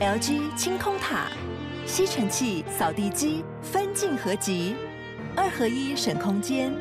[0.00, 1.26] LG 清空塔，
[1.84, 4.74] 吸尘器、扫地机分镜合集，
[5.36, 6.72] 二合一省空间，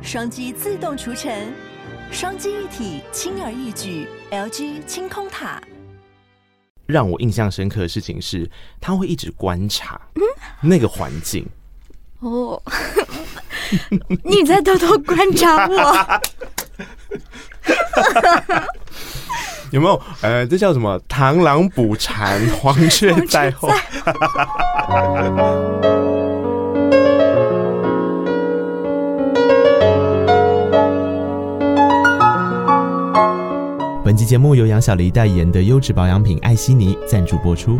[0.00, 1.52] 双击自动除尘，
[2.12, 4.06] 双击一体轻而易举。
[4.30, 5.60] LG 清空塔。
[6.86, 8.48] 让我印象深刻的事情是，
[8.80, 10.00] 他会一直观察
[10.60, 11.44] 那个环境。
[12.20, 12.62] 哦，
[14.22, 16.20] 你在偷偷观察我？
[19.72, 20.00] 有没有？
[20.22, 20.98] 呃，这叫什么？
[21.08, 23.68] 螳螂捕蝉， 黄雀在后。
[34.04, 37.76] 本期节目由杨小黎代言的优质保养品艾希尼赞助播出。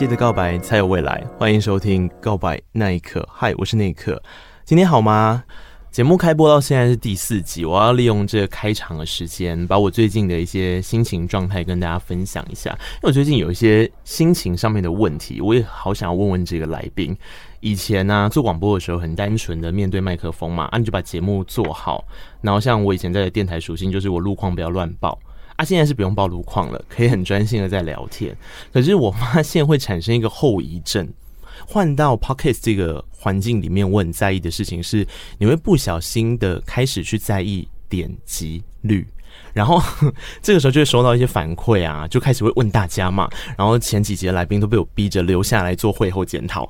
[0.00, 3.20] 记得告白才有未来，欢迎收听《告白那一刻》。
[3.30, 4.18] 嗨，我是那一刻，
[4.64, 5.44] 今天好吗？
[5.90, 12.70] 节目开播到现在是第四集，我要利用这个开场的时间，把我最近的一些心情状态跟大家分享一下。
[12.70, 17.14] 因为我最近有一些心情上面的问题，我也好想要问问这个来宾。
[17.60, 22.02] 以前呢、做广播的时候很单纯的面对麦克风嘛，啊，你就把节目做好。
[22.40, 25.18] 然后像我以前在电台属性就是我路况不要乱报。
[25.60, 28.34] 他、现在是不用报路况了，可以很专心的在聊天。
[28.72, 31.06] 可是我发现会产生一个后遗症，
[31.68, 39.06] 换到 Pocket 这个环境里面，我很在意的事情是，你会不小心的开始去在意点击率，
[39.52, 39.82] 然后
[40.42, 43.28] 这个时候就会收到一些反馈啊，就开始会问大家嘛。
[43.56, 46.68] 然后前几节来宾都被我逼着留下来做会后检讨。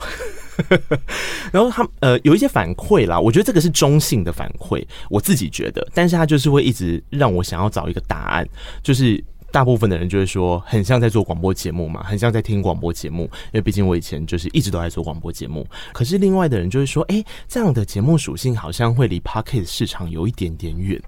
[1.51, 8.47] 然后他呃有一些反馈啦，我觉得这个是中性的反馈，我自己觉得，但是他就是会一直让我想要找一个答案，
[8.83, 15.67] 就是大部分的人就会说很像在做广播节目嘛，很像在听广播节目，因为毕竟我以前就是一直都在做广播节目。
[15.95, 21.01] 可是另外的人就会说，哎，这样的节目属性好像会离 Podcast 市场有一点点远。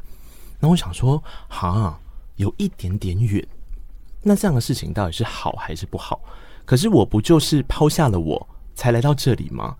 [0.62, 1.98] 那我想说，哈，
[2.36, 3.44] 有一点点远，
[4.23, 6.20] 那这样的事情到底是好还是不好？
[6.64, 8.48] 可是我不就是抛下了我？
[8.77, 9.74] 才来到这里吗？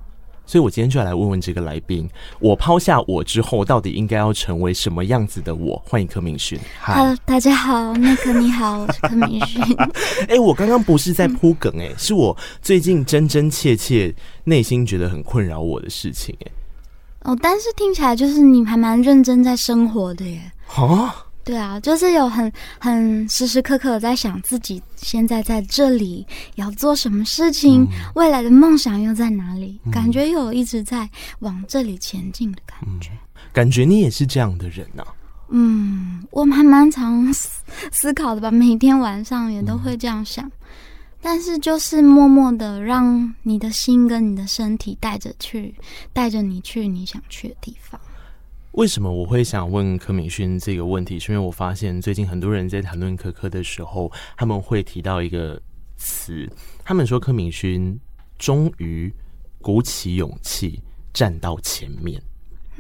[0.45, 2.11] 所以我今天就要来问问这个来宾：
[2.41, 5.81] 我抛下我之后，到底应该要成为什么样子的我？
[5.87, 6.59] 欢迎柯明勋。
[6.81, 9.63] Hello，大家好，那个你好，我是柯明勋。
[10.27, 16.62] 哎、欸，我刚刚不是在铺梗、欸，哎、嗯，是我最近真真切切内心觉得很困扰我的事情、欸，哎。
[17.25, 20.53] 哦，但是听起来就是你还蛮认真在生活的耶。
[20.69, 21.15] 啊？
[21.45, 26.25] 对啊，就是有很很时时刻刻在想自己现在在这里
[26.55, 29.81] 要做什么事情，嗯、未来的梦想又在哪里？
[29.85, 31.09] 嗯、感觉有一直在
[31.41, 33.11] 往这里前进的感觉。
[33.11, 35.11] 嗯、感觉你也是这样的人呢、啊？
[35.49, 37.49] 嗯，我还蛮常思
[37.91, 40.49] 思考的吧，每天晚上也都会这样想。
[41.23, 45.75] 但是就是默默的让你的心跟你的身体带着去，
[46.13, 47.99] 带着你去你想去的地方。
[48.73, 51.19] 为什么我会想问柯敏勋这个问题？
[51.19, 55.61] 是因为我发现最近很多人在谈论可可的时候，他们会提到一个
[55.97, 56.51] 词，
[56.83, 57.97] 他们说柯敏勋
[58.39, 59.13] 终于
[59.61, 62.21] 鼓起勇气站到前面。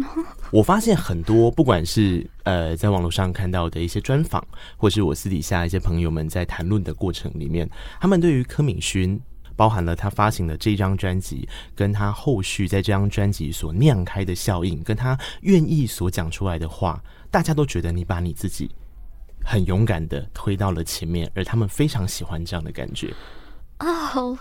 [0.51, 4.47] 我发现很多，不管是呃在网络上看到的一些专访，
[4.77, 7.69] 或是我私底下一些朋友们在谈论的过程里面，
[8.01, 9.21] 他们对于柯敏勋。
[9.55, 18.69] 包含了他发行的这张专辑，跟他后续在这张专辑所酿开的效应，跟他愿意所讲出来的话，大家都觉得你把你自己
[19.45, 23.13] 很勇敢的推到了前面，而他们非常喜欢这样的感觉。
[23.81, 24.37] 哦，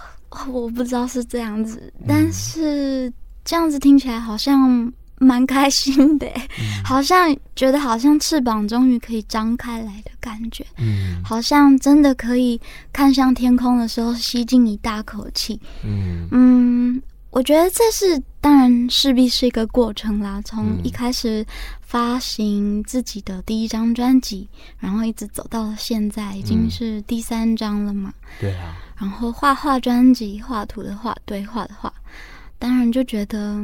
[0.48, 3.12] 我不知道是这样子，但是
[3.44, 4.92] 这样子听起来好像。
[5.22, 6.26] 蛮开心的，
[6.60, 12.60] 嗯，好像觉得好像翅膀终于可以张开来的感觉，嗯，好像真的可以
[12.92, 16.28] 看向天空的时候吸进一大口气，嗯。
[16.32, 21.46] 嗯，我觉得这是当然势必是一个过程啦，从一开始
[21.82, 24.50] 发行自己的第一张专辑，
[24.80, 31.94] 然后一直走到了现在，已经是第三张了嘛，对啊，然后画画专辑，画图的画，对，画的画，
[32.58, 33.62] 当然就觉得。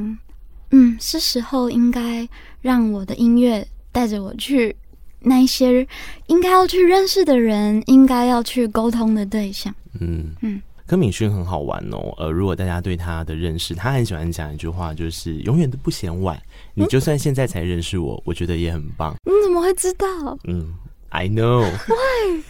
[0.71, 2.27] 嗯，是时候应该
[2.61, 4.75] 让我的音乐带着我去
[5.21, 5.87] 那一些
[6.27, 9.73] 应该要去认识的人，应该要去沟通的对象。
[9.99, 12.13] 嗯嗯，柯敏勋很好玩哦。
[12.17, 16.39] 呃，如果大家对他的认识，他很喜欢讲一句话，就是永远都不嫌晚。
[16.75, 19.15] 你就算现在才认识我，我觉得也很棒。
[19.25, 20.37] 你怎么会知道？
[20.43, 20.73] 嗯
[21.09, 21.65] ，I know。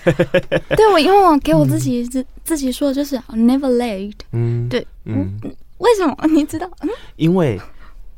[0.75, 4.19] 对我，因为我给我自己自、嗯、自己说的就是 never late。
[4.33, 5.39] 嗯，对，嗯，
[5.77, 6.15] 为什么？
[6.27, 6.69] 你知道？
[6.81, 7.59] 嗯，因为。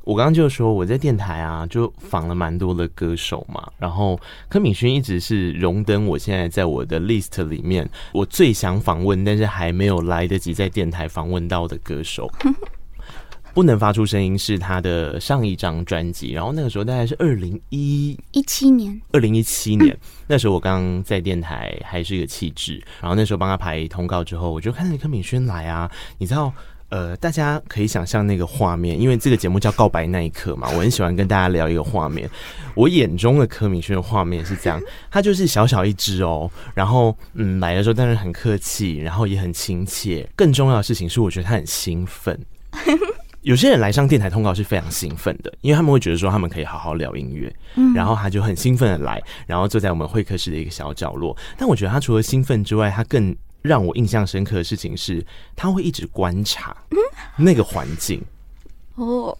[0.09, 4.19] 我刚刚就说我在电台啊，就访了蛮多的歌手嘛，然后
[4.49, 12.27] 柯敏勋一直是荣登我现在在我的 list 里面，我最想访问但是还没有来得及在电台访问到的歌手。
[12.39, 12.49] 不
[13.53, 26.51] 不能发出声音是他的上一张专辑，然后那个时候大概是二零一一七年，二零一七年、嗯、那时候我刚在电台还是一个气质，然后那时候帮他排通告之后，我就看到柯敏轩来啊，你知道。
[26.89, 32.29] 呃，大家可以想象那个画面，因为这个节目叫《告白那一刻》嘛，我很喜欢跟大家聊一个画面。
[32.75, 34.81] 我眼中的柯敏轩的画面是这样，
[35.11, 40.27] 他就是小小一只哦，然后嗯，来的时候当然很客气，然后也很亲切。
[40.35, 42.39] 更重要的事情是，我觉得他很兴奋。
[43.41, 47.53] 有些人来上电台通告是非常兴奋的，因为他们会觉得说他们可以好好聊音乐，
[47.95, 51.35] 然后他就很兴奋的来，然后坐在我们会客室的一个小角落。
[51.57, 55.25] 但我觉得他除了兴奋之外，他更让我印象深刻的事情是，
[55.55, 56.75] 他会一直观察
[57.35, 58.23] 那个环境。
[58.95, 59.37] 哦，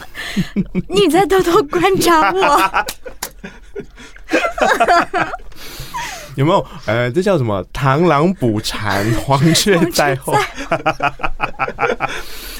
[0.88, 2.86] 你在偷偷观察我？
[6.36, 6.64] 有没有？
[6.86, 7.64] 呃，这叫什么？
[7.72, 10.32] 螳螂捕蝉，黄雀在后。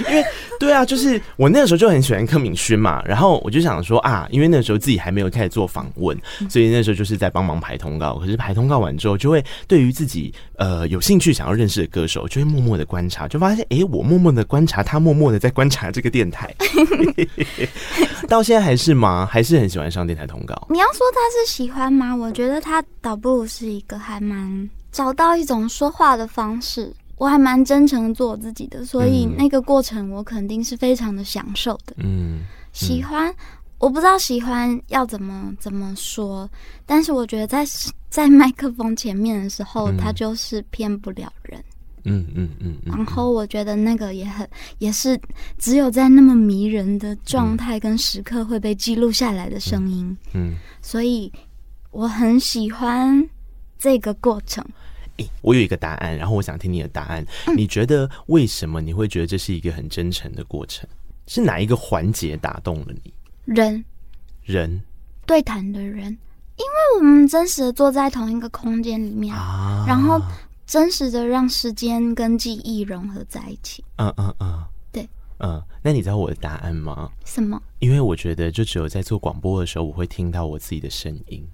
[0.08, 0.24] 因为。
[0.60, 6.18] 对啊，就是我那个时候就很喜欢柯敏勋嘛，然后我就想说啊，因为那个时候自己还没有开始做访问，
[6.48, 8.16] 所以那时候就是在帮忙排通告。
[8.18, 16.52] 可是排通告完之后，就会对于自己呃有兴趣想要认识的歌手，就会默默的观察，就发现哎，我默默的观察，他默默的在观察这个电台。
[18.28, 19.26] 到现在还是吗？
[19.30, 20.66] 还是很喜欢上电台通告？
[20.70, 22.14] 你要说他是喜欢吗？
[22.14, 26.92] 我觉得他倒不如是一个还蛮找到一种说话的方式。
[27.18, 31.94] 我还蛮真诚做我自己的，所以那个过程我肯定是非常的享受的。
[31.96, 32.40] 嗯，
[32.72, 33.34] 喜欢，
[33.78, 36.48] 我不知道喜欢要怎么怎么说，
[36.86, 37.64] 但是我觉得在
[38.08, 41.62] 在麦克风前面的时候，他就是骗不了人。
[42.04, 42.76] 嗯嗯嗯。
[42.86, 44.48] 然后我觉得那个也很
[44.78, 45.20] 也是
[45.58, 50.16] 只有在那么迷人的状态跟时刻会被记录下来的声音。
[50.32, 51.30] 嗯，所以
[51.90, 53.28] 我很喜欢
[53.76, 54.64] 这个过程。
[55.18, 57.24] 欸，我有一个答案，然后我想听你的答案。
[57.56, 60.88] 你觉得为什么你会觉得这是一个很真诚的过程？
[61.26, 63.12] 是哪一个环节打动了你？
[63.44, 63.84] 人，
[64.44, 64.82] 人，
[65.26, 66.06] 对谈的人，
[66.56, 70.18] 因为我们真实的坐在同一个空间里面，啊，然后
[70.66, 73.84] 真实的让时间跟记忆融合在一起。
[73.96, 75.62] 嗯嗯嗯，对，嗯。
[75.82, 77.10] 那你知道我的答案吗？
[77.24, 77.62] 什么？
[77.78, 81.46] 因为我觉得，就只有在做广播的时候，我会听到我自己的声音。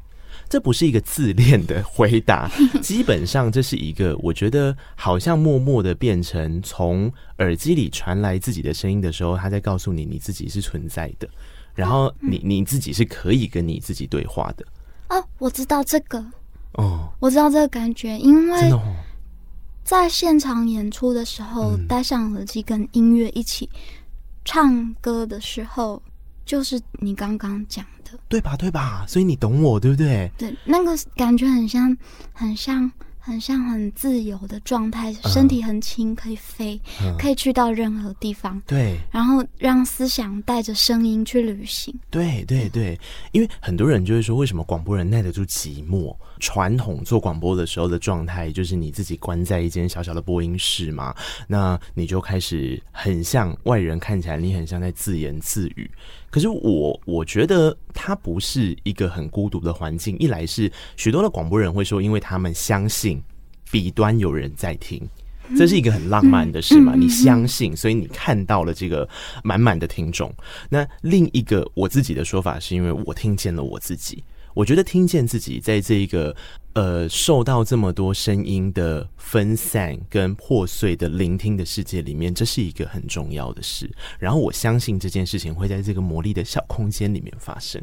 [0.49, 2.51] 这不是一个自恋的回答，
[2.81, 11.29] 基本上这是一个我觉得好像默默的变成从耳机里传来自己的声音的时候，他在告诉你你自己是存在的，
[11.75, 14.65] 然后你你自己是可以跟你自己对话的。
[15.09, 16.25] 哦，我知道这个。
[16.75, 18.73] 哦，我知道这个感觉，因为
[19.85, 23.69] 在现场演出的时候，戴上耳机跟音乐一起
[24.45, 26.03] 唱歌的时候，
[26.45, 28.19] 就是你刚刚讲的。
[28.29, 28.57] 对吧？
[28.57, 29.05] 对吧？
[29.09, 30.31] 所以你懂我，对不对？
[30.39, 31.97] 对，那个感觉很像，
[32.33, 38.61] 很像，很像很自由的状态，身体很轻，可以飞，嗯，可以去到任何地方。
[38.67, 41.93] 对，然后让思想带着声音去旅行。
[42.09, 42.99] 对对对，
[43.33, 46.15] 因为很多人就会说，为什么广播人耐得住寂寞？
[46.45, 51.17] 传统做广播的时候的状态，就是你自己关在一间小小的播音室嘛，
[51.49, 55.91] 那你就开始很像外人看起来，你很像在自言自语。
[56.29, 60.19] 可是我我觉得它不是一个很孤独的环境。
[60.19, 63.23] 一来是许多的广播人会说，因为他们相信
[63.71, 65.01] 彼端有人在听，
[65.57, 66.95] 这是一个很浪漫的事嘛。
[66.95, 69.09] 你相信，所以你看到了这个
[69.43, 70.31] 满满的听众。
[70.69, 74.23] 那另一个我自己的说法是因为我听见了我自己。
[74.55, 76.35] 我觉得听见自己在这一个
[76.75, 83.91] 呃受到这么多声音的分散跟破碎的聆听的世界里面，这是一个很重要的事。
[84.19, 87.83] 然后我相信这件事情会在这个魔力的小空间里面发生。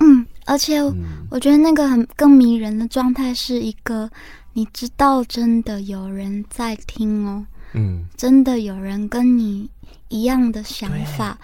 [0.00, 0.80] 嗯，而且
[1.28, 4.08] 我觉得那个很更迷人的状态是一个，
[4.52, 9.68] 你知道真的有人在听哦，嗯，真的有人跟你
[10.08, 11.38] 一样的想法，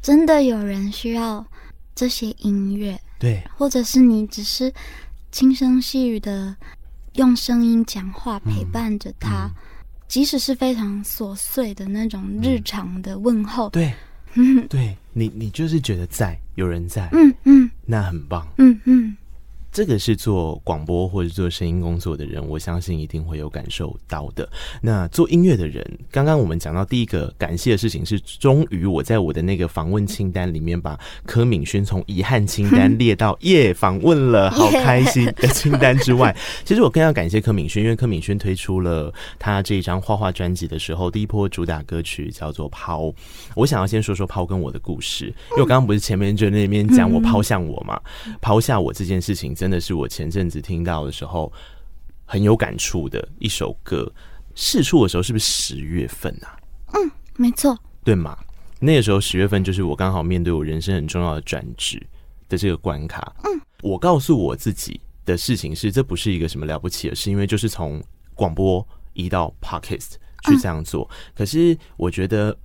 [0.00, 1.46] 真的有人需要
[1.94, 2.98] 这些音乐。
[3.22, 4.72] 对，或者是你只是
[5.30, 6.56] 轻声细语的
[7.12, 9.54] 用声音讲话陪伴着他，嗯。
[9.54, 9.54] 嗯，
[10.08, 13.70] 即使是非常琐碎的那种日常的问候，
[14.34, 19.16] 嗯、对，对你，你就是觉得在有人在，嗯嗯，那很棒，嗯嗯。
[19.72, 24.46] 这个是做广播或者做声音工作的人，我相信一定会有感受到的。
[24.82, 36.36] 那做音乐的人，刚刚我们讲到第一个感谢的事情是，终于我在我的那个访问清单里面把柯敏轩从遗憾清单列到耶访问了， 好开心 的清单之外，
[36.66, 43.04] 其实我更要感谢柯敏轩，因为柯敏轩推出了他这一张画画专辑的时候，第一波主打歌曲叫做《抛》。
[43.54, 47.98] 我想要先说说抛跟我的故事，因为我刚刚不是前面就那边讲我抛向我嘛，
[48.42, 49.54] 抛下我这件事情。
[49.62, 51.52] 真的是我前阵子听到的时候
[52.24, 54.12] 很有感触的一首歌。
[54.56, 56.58] 试出的时候是不是十月份啊？
[56.94, 58.36] 嗯，没错，对吗？
[58.80, 62.04] 那个时候十月份就是我刚好面对我人生很重要的转职
[62.48, 63.32] 的这个关卡。
[63.44, 68.02] 嗯，我告诉我自己的事情是，这不是一个什么了不起的事，因为就是从
[68.34, 71.08] 广播移到 Podcast 去这样做。
[71.36, 72.58] 可是我觉得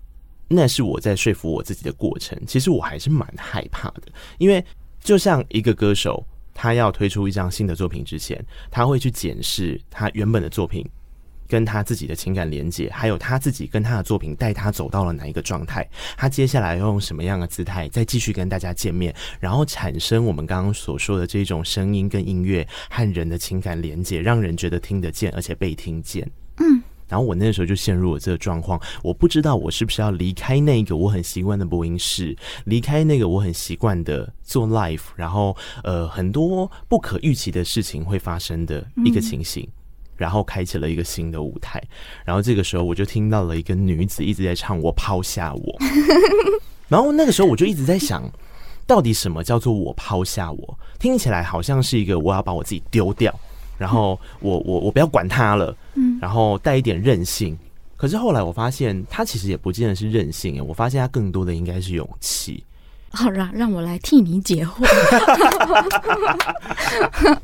[0.48, 2.36] 那是我在说服我自己的过程。
[2.48, 4.66] 其实我还是蛮害怕的，因为
[5.00, 6.26] 就像一个歌手，
[6.58, 10.84] 他要推出一张新的作品之前，他会去检视他原本的作品。
[11.50, 26.30] 跟他自己的情感连接，还有他自己跟他的作品带他走到了哪一个状态，他接下来要用什么样的姿态再继续跟大家见面，然后产生我们刚刚所说的这种声音跟音乐和人的情感连接，让人觉得听得见而且被听见。
[26.58, 32.36] 嗯，然后我那时候就陷入了这个状况，我不知道我是不是要离开那个我很习惯的播音室，
[32.66, 39.64] 离开那个我很习惯的做 live，然后呃很多不可预期的事情会发生的一个情形。
[39.64, 39.72] 嗯
[40.18, 41.80] 然后开启了一个新的舞台，
[42.26, 45.78] 然后这个时候我就听到了一个女子一直在唱“我抛下我”，
[46.90, 48.28] 然后那个时候我就一直在想，
[48.88, 50.80] 到底什么叫做“我抛下我”？
[50.98, 53.32] 听起来好像是一个我要把我自己丢掉，
[53.78, 57.58] 然后我我我不要管他了，嗯，然后带一点任性。
[57.96, 62.64] 可是后来我发现，他其实也不见得是任性，我发现他更多的应该是勇气。
[63.10, 64.86] 好，让让我来替你解惑。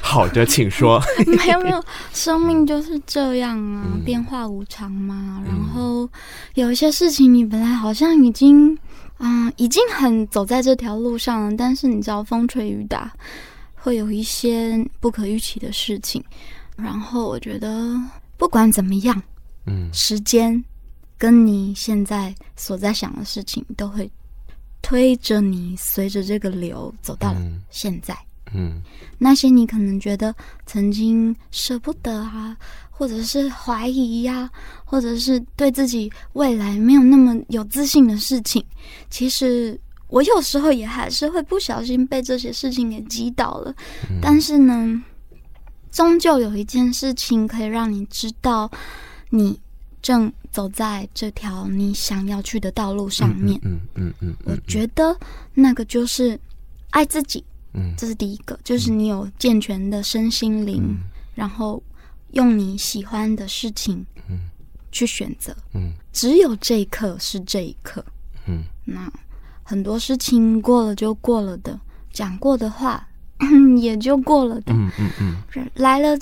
[0.00, 1.02] 好的，请说。
[1.26, 5.42] 没有没有，生命就是这样啊，嗯、变化无常嘛。
[5.44, 6.08] 然后
[6.54, 8.72] 有一些事情，你本来好像已经，
[9.18, 13.12] 嗯、呃，已经很走在这条路上了，但是你知道，风吹雨打，
[13.80, 16.22] 会有一些不可预期的事情。
[16.76, 17.94] 然后我觉得，
[18.36, 19.22] 不管怎么样，
[19.66, 20.62] 嗯，时间
[21.16, 24.10] 跟你现在所在想的事情都会。
[24.80, 27.34] 推着你，随着这个流走到
[27.68, 28.14] 现在。
[28.54, 28.82] 嗯，嗯，
[29.18, 30.34] 那些你可能觉得
[30.66, 32.56] 曾经舍不得啊，
[32.88, 34.50] 或者是怀疑呀、啊，
[34.84, 38.64] 或者是对自己未来没有那么有自信的事情，
[39.10, 39.78] 其实
[40.08, 43.74] 我有时候也还是会不小心被这些事情给击倒了。
[44.10, 45.02] 嗯、但是呢，
[45.90, 48.70] 终究有一件事情可以让你知道，
[49.30, 49.60] 你
[50.02, 50.32] 正。
[50.50, 55.16] 走在这条你想要去的道路上面，嗯嗯嗯，我觉得
[55.52, 56.40] 那个就是
[56.90, 60.82] 爱自己，嗯，这是第一个，就是你有健全的身心灵，
[61.34, 61.80] 然后
[62.32, 64.48] 用你喜欢的事情，嗯，
[64.90, 68.02] 去选择，嗯，只有这一刻是这一刻，
[68.46, 69.12] 嗯，那
[69.68, 71.78] 很多事情过了就过了的，
[72.10, 73.06] 讲过的话
[73.76, 76.16] 也就过了的，嗯嗯嗯，来了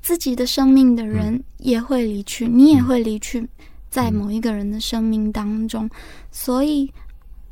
[0.00, 3.44] 自己的生命的人也会离去，你也会离去。
[3.90, 5.90] 在某一个人的生命当中，
[6.30, 6.88] 所以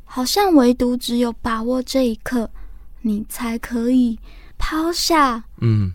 [0.05, 2.49] 好像唯独只有把握这一刻，
[3.01, 4.17] 你才可以
[4.57, 5.91] 抛下，嗯，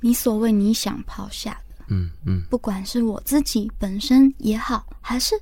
[0.00, 5.34] 你所谓你想抛下的，嗯嗯，不管是我自己本身也好，还是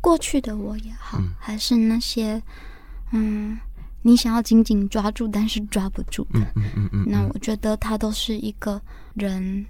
[0.00, 2.42] 过去的我也好，还是那些
[3.12, 3.58] 嗯，
[4.02, 8.80] 你想要紧紧抓住但是抓不住的，嗯嗯嗯，那我觉得它都是一个
[9.14, 9.64] 人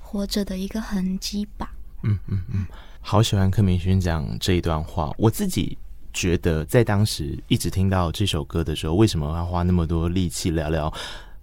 [0.00, 1.72] 活着的一个痕迹吧，
[2.02, 2.66] 嗯嗯嗯。
[3.02, 5.10] 好喜欢柯明勋讲这一段话。
[5.16, 5.76] 我自己
[6.12, 10.92] 觉得，在当时一直听到这首歌的时候，为什么要花那么多力气聊聊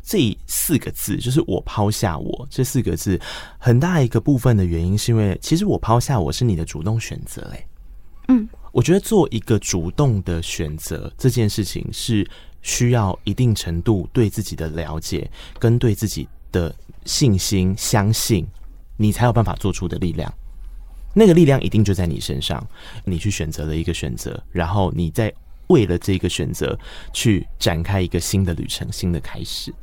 [0.04, 1.18] 这四个字？
[1.18, 3.20] 就是“我抛下我”这四个字，
[3.58, 7.42] 很大一个部分的原因是因为，其实“我抛下我”是你的主动选择。
[7.54, 7.68] 哎，
[8.28, 12.30] 嗯，我觉得做一个主动的选择这件事情，是
[12.62, 18.46] 需要一定程度对自己的了解跟对自己的信心、相信，
[18.96, 20.32] 你才有办法做出的力量。
[21.16, 22.64] 那个力量一定就在你身上，
[23.04, 25.34] 你去选择了一个选择，然后你再
[25.70, 26.78] 为了这个选择
[27.12, 29.74] 去展开一个新的旅程、新的开始。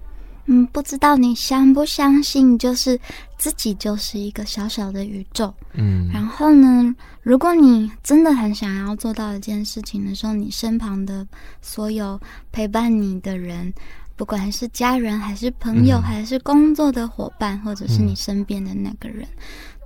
[0.46, 2.98] 嗯，不知道你相不相信，就是
[3.38, 5.52] 自己就是一个小小的宇宙。
[5.72, 11.26] 嗯，然后呢，如果你真的很想要做到一件事情的时候，你身旁的
[11.62, 12.20] 所有
[12.52, 13.72] 陪伴你的人，
[14.16, 19.26] 不管是家人还是朋友，还是工作的伙伴，或者是你身边的那个人，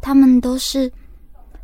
[0.00, 0.90] 他们都是。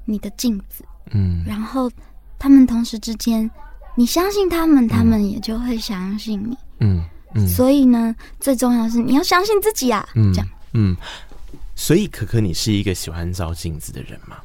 [0.06, 1.90] 你的镜子，嗯，然后
[2.38, 3.50] 他们同时之间，
[3.96, 7.02] 你相信他们，他们也就会相信你，嗯
[7.34, 7.46] 嗯。
[7.46, 10.96] 所以呢，最重要的是你要相信自己啊，嗯、这样，嗯。
[11.76, 14.36] 所以可可，你是一个喜欢照镜子的人吗？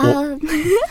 [0.00, 0.38] 我、uh,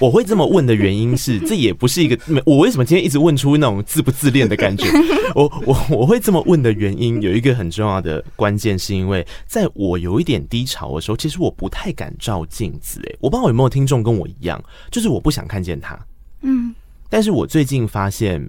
[0.01, 4.86] 我会这么问的原因是，这也不是一个 我为什么今天一直问出那种自不自恋的感觉。
[5.33, 13.01] 我我我会这么问的原因有一个很重要的关键，是因为在我有一点低潮的时候，其实我不太敢照镜子。
[13.07, 15.97] 哎，我不知道有没有听众跟我一样，就是我不想看见他。
[16.41, 16.75] 嗯，
[17.09, 18.47] 但是我最近发现，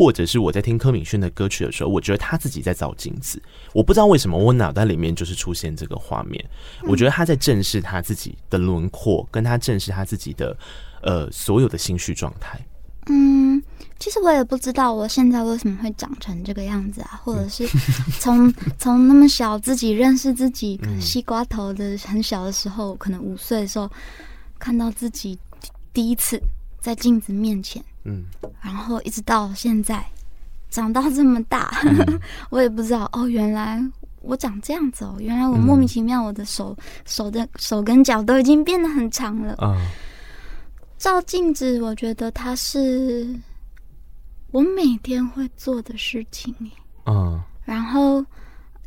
[0.00, 3.38] 或者是我在听柯敏轩的歌曲的时候，我觉得他自己在照镜子。
[3.74, 6.42] 我不知道为什么我脑袋里面就是出现这个画面。
[6.84, 10.56] 我觉得他在正视他自己的轮廓，跟他正视他自己的
[11.02, 12.58] 呃所有的心绪状态。
[13.10, 13.62] 嗯，
[13.98, 17.68] 其实我也不知道我现在为什么会长成这个样子啊，或者是
[18.18, 23.86] 从从那么小自己认识自己，西瓜头的很小的时候，可能五岁的时候
[24.58, 25.38] 看到自己
[25.92, 26.40] 第一次
[26.80, 28.24] 在镜子面前，嗯，
[28.60, 30.04] 然后一直到现在
[30.70, 32.20] 长到这么大，嗯、
[32.50, 33.82] 我也不知道哦，原来
[34.22, 39.54] 我长这样子哦，原来我莫名其妙，我的手、嗯、手的手跟脚都已经变得很长了。
[39.58, 39.76] 啊。
[40.98, 43.34] 照镜子，我觉得它是
[44.50, 46.54] 我每天会做的事情。
[47.06, 48.22] 嗯，然后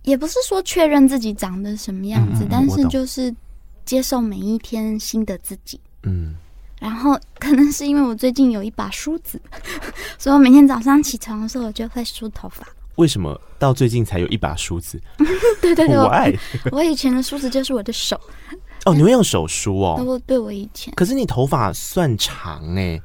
[0.04, 3.36] 也不是说确认自己长得什么样子，嗯嗯、但是就是
[3.84, 5.80] 接受每一天新的自己。
[6.04, 6.36] 嗯，
[6.84, 9.42] 然后可能是因为我最近有一把梳子，
[10.20, 12.68] 所以我每天早上起床的时候，我就会梳头发。
[12.96, 15.00] 为什么到最近才有一把梳子？
[15.62, 16.34] 对对对，我爱
[16.74, 18.20] 我以前的梳子就是我的手。
[18.84, 20.04] 哦，你会用手梳哦？
[20.06, 23.02] 我对我以前，可是你头发算长哎、欸，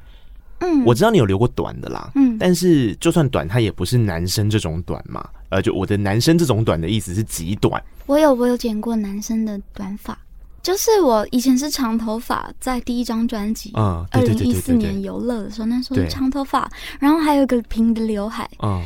[0.59, 7.81] 嗯，我知道你有留过短的啦，嗯，但是就算短，它也不是男生这种短嘛，呃，就我的男生这种短的意思是极短。
[8.07, 10.19] 我有我有剪过男生的短发，
[10.61, 18.81] 就是我以前是长头发，在第一张专辑，嗯，二零一四年游乐的时候，那时候是长头发，然后还有一个平的刘海，嗯，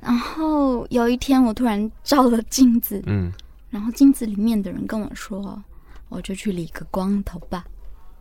[0.00, 3.32] 然后有一天我突然照了镜子，嗯，
[3.70, 5.62] 然后镜子里面的人跟我说。
[6.08, 7.64] 我就去理个光头吧。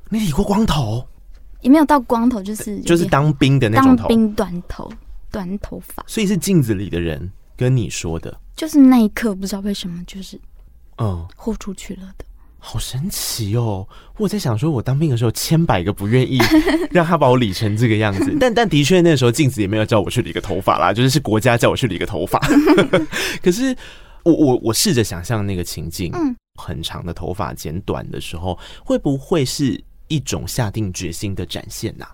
[0.10, 1.08] 你理过光头？
[1.62, 4.92] 也没有到光头，就是就是当兵的那种头，当兵短头
[5.30, 6.04] 短头发。
[6.08, 8.36] 所以是镜子里的人跟你说的。
[8.56, 10.36] 就是那一刻，不知道为什么，就是
[10.98, 12.26] 嗯，豁出去了的。
[12.68, 13.88] 好神奇哦！
[14.18, 16.40] 我在想说，我当兵的时候，千百个不愿意
[16.90, 22.40] 让他把我理成这个样子，但但的确那时候镜子也没有叫我去理个头发啦，就是是国家叫我去理个头发。
[23.44, 23.76] 可是
[24.24, 26.36] 我我我试着想象那个情境，嗯。
[26.58, 32.06] 很长的头发剪短的时候，会不会是一种下定决心的展现呢？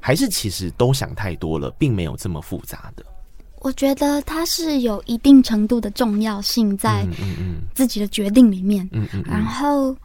[0.00, 3.04] 还是其实都想太多了，并没有这么复杂的？
[3.62, 7.06] 我觉得它是有一定程度的重要性在
[7.74, 8.88] 自己的决定里面。
[8.92, 9.22] 嗯嗯。
[9.24, 9.96] 然后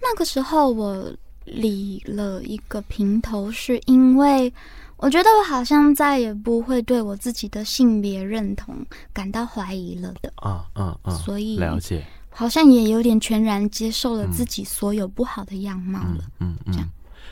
[0.00, 1.12] 那个时候我
[1.44, 4.52] 理了一个平头，是因为
[4.98, 8.76] 我觉得我好像再也不会对我自己的性别认同
[9.12, 10.32] 感到怀疑了的。
[10.36, 11.14] 啊啊啊！
[11.14, 12.04] 所以了解。
[12.32, 16.88] 好像也有点全然接受了自己所有不好的样貌了，嗯嗯，这样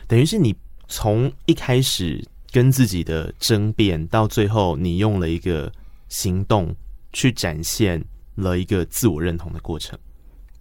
[0.09, 0.55] 等于是你
[0.89, 5.73] 从一开始跟自己的争辩，到最后你用了一个
[6.09, 6.75] 行动
[7.13, 8.05] 去展现
[8.37, 9.99] 了一个自我认同的过程，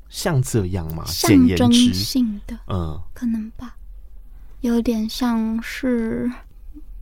[0.09, 1.05] 像这样吗？
[1.05, 3.75] 象征性的，嗯，可能吧，
[4.61, 6.31] 有点像是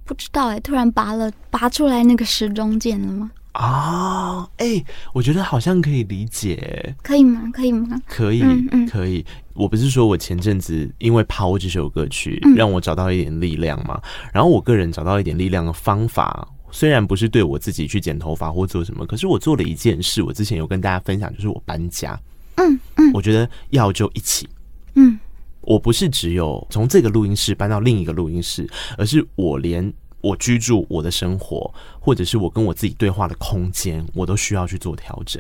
[0.04, 3.32] 不知道哎，突然拔了拔出来那个时钟剑了吗？
[3.56, 7.50] 啊，哎、欸，我觉得好像可以理解，可以吗？
[7.54, 8.02] 可以吗？
[8.06, 9.26] 可以，嗯嗯、可以。
[9.54, 13.98] 我不是说我前阵子因为《抛》这首歌曲，让我找到一点力量嘛。
[14.04, 20.22] 嗯、然后我个人找到一点力量的方法，虽然不是对我自己去剪头发或做什么，可是我做了一件事。
[20.22, 22.20] 我之前有跟大家分享，就是我搬家。
[22.56, 24.50] 嗯嗯，我觉得要就一起。
[24.96, 25.18] 嗯，
[25.62, 29.94] 我不是只有从这个录音室搬到另一个录音室，而是我连。
[30.26, 35.40] 我居住、我的生活，或者是我跟我自己对话的空间，我都需要去做调整。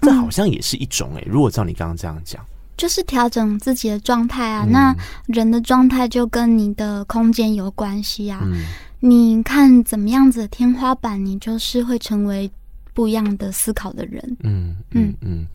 [0.00, 2.44] 这好像也是一种诶、欸，如果照你刚刚这样讲，
[2.76, 4.64] 就是调整自己的状态啊。
[4.66, 8.40] 嗯、那人的状态就跟你的空间有关系啊。
[8.42, 8.64] 嗯、
[8.98, 12.50] 你看怎么样子的天花板，你就是会成为
[12.92, 14.20] 不一样的思考的人。
[14.42, 15.42] 嗯嗯嗯。
[15.42, 15.46] 嗯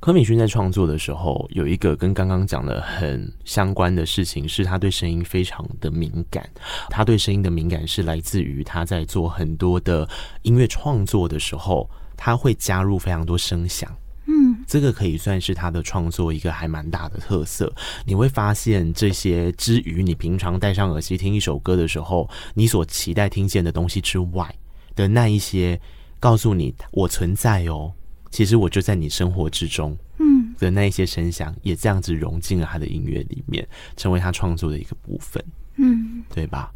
[0.00, 6.48] 柯敏勋在创作的时候，有一个跟刚刚讲的很相关的事情，是他对声音非常的敏感。
[6.90, 10.08] 他对声音的敏感是来自于他在做很多的
[10.42, 13.90] 音乐创作的时候，他会加入非常多声响。
[14.26, 17.72] 嗯，这个可以算是他的创作一个还蛮大的特色。
[18.04, 24.54] 你会发现，这些之于你平常戴上耳机听一首歌的时候，你所期待听见的东西之外
[24.94, 25.80] 的那一些，
[26.20, 27.92] 告诉你我存在哦。
[28.36, 35.42] 其实我就在你生活之中，嗯，的那一些声响也这样子融进了他的音乐里面，成为他创作的一个部分，
[35.76, 36.70] 嗯，对吧？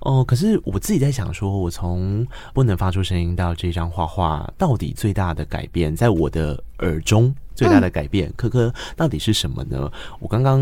[0.00, 9.90] 哦，可是我自己在想说，我从不能发出声音到这张画画，到底最大的改变，在我的耳中最大的改变，科科到底是什么呢？
[10.20, 10.60] 我刚刚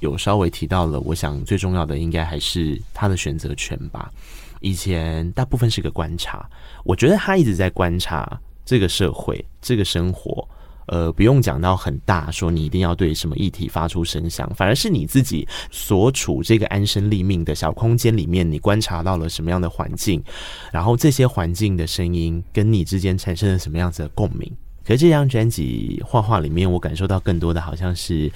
[0.00, 4.12] 有稍微提到了，我想最重要的应该还是他的选择权吧。
[4.60, 6.46] 以前大部分是个观察，
[6.84, 8.38] 我觉得他一直在观察。
[8.68, 10.46] 这个社会，这个生活，
[10.88, 20.22] 呃，不用讲到很大，说你一定要对什么议题发出声响，反而是你自己所处这个安身立命的小空间里面，你观察到了什么样的环境，
[20.70, 24.54] 然后这些环境的声音跟你之间产生了什么样子的共鸣。
[24.84, 28.30] 可是这张专辑画画里面，我感受到更多的好像是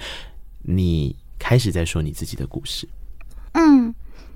[0.63, 2.89] 你开始在说你自己的故事。
[3.51, 3.93] 嗯，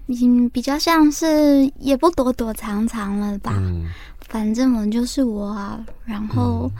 [0.08, 3.54] 你比较像是也不躲躲藏藏了吧？
[3.58, 3.86] 嗯，
[4.28, 6.72] 反正我就是我啊，然后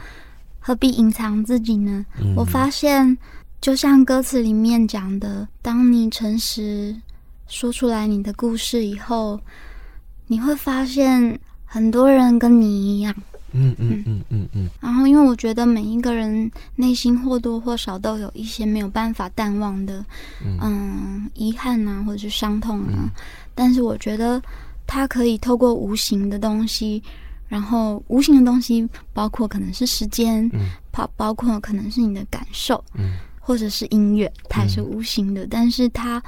[0.58, 2.04] 何必隐藏自己呢？
[2.20, 3.16] 嗯，我发现，
[3.60, 6.96] 就像歌词里面讲的，当你诚实
[7.46, 9.38] 说出来你的故事以后，
[10.26, 13.14] 你会发现很多人跟你一样。
[13.52, 14.68] 嗯嗯嗯嗯嗯。
[14.80, 20.04] 然后，因为我觉得每一个人内心或多或少都有一些没有办法淡忘的，
[20.44, 22.92] 嗯，嗯，遗憾啊，或者是伤痛啊。
[22.92, 23.10] 嗯。
[23.54, 24.40] 但是，我觉得
[24.86, 27.02] 它可以透过无形的东西，
[27.48, 35.48] 然后无形的东西包括可能是时间，嗯，包包括可能是你的感受，嗯，或者是音乐，它也是无形的，嗯。
[35.50, 36.22] 但是它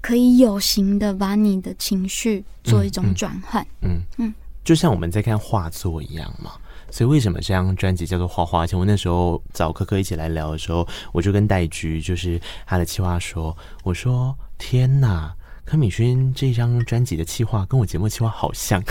[0.00, 3.66] 可以有形的把你的情绪做一种转换。
[3.80, 6.52] 嗯嗯，嗯，就像我们在看画作一样嘛。
[6.96, 8.60] 所以为什么这张专辑叫做《画画》？
[8.62, 13.54] 而且我那时候找柯柯一起来聊的时候，我就跟戴菊，就是他的企划说
[13.84, 15.30] ：“我说天哪，
[15.66, 18.82] 柯旻薰这张专辑的企划跟我节目企划好像，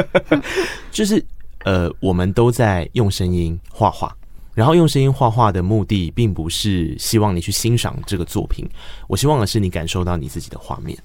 [0.90, 1.22] 就是
[1.64, 4.16] 呃，我们都在用声音画画，
[4.54, 8.66] 然后用声音画画的目的，并不是希望你去欣赏这个作品，
[9.08, 10.96] 我希望的是你感受到你自己的画面。”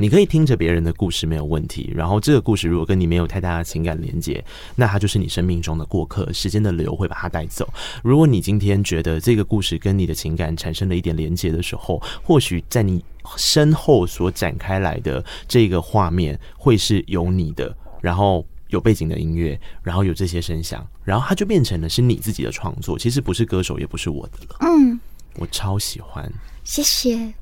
[0.00, 4.42] 你可以听着别人的故事没有问题，然后这个故事如果跟你没有太大的情感连接，
[4.76, 7.68] 那它就是你生命中的过客，时间的流会把它带走。
[8.02, 13.04] 如果你今天觉得这个故事跟你的情感产生了一点连接的时候，或许在你
[13.36, 24.56] 身后所展开来的这个画面会是有你的，然后有背景的音乐，然后有这些声响，然后它就变成了是你自己的创作，其实不是歌手，也不是我的了。
[24.60, 25.00] 嗯，
[25.34, 26.32] 我超喜欢，
[26.62, 27.34] 谢谢。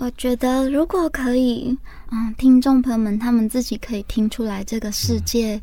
[0.00, 1.76] 我觉得如果可以，
[2.12, 5.60] 嗯，听众朋友们他们自己可以听出来这个世界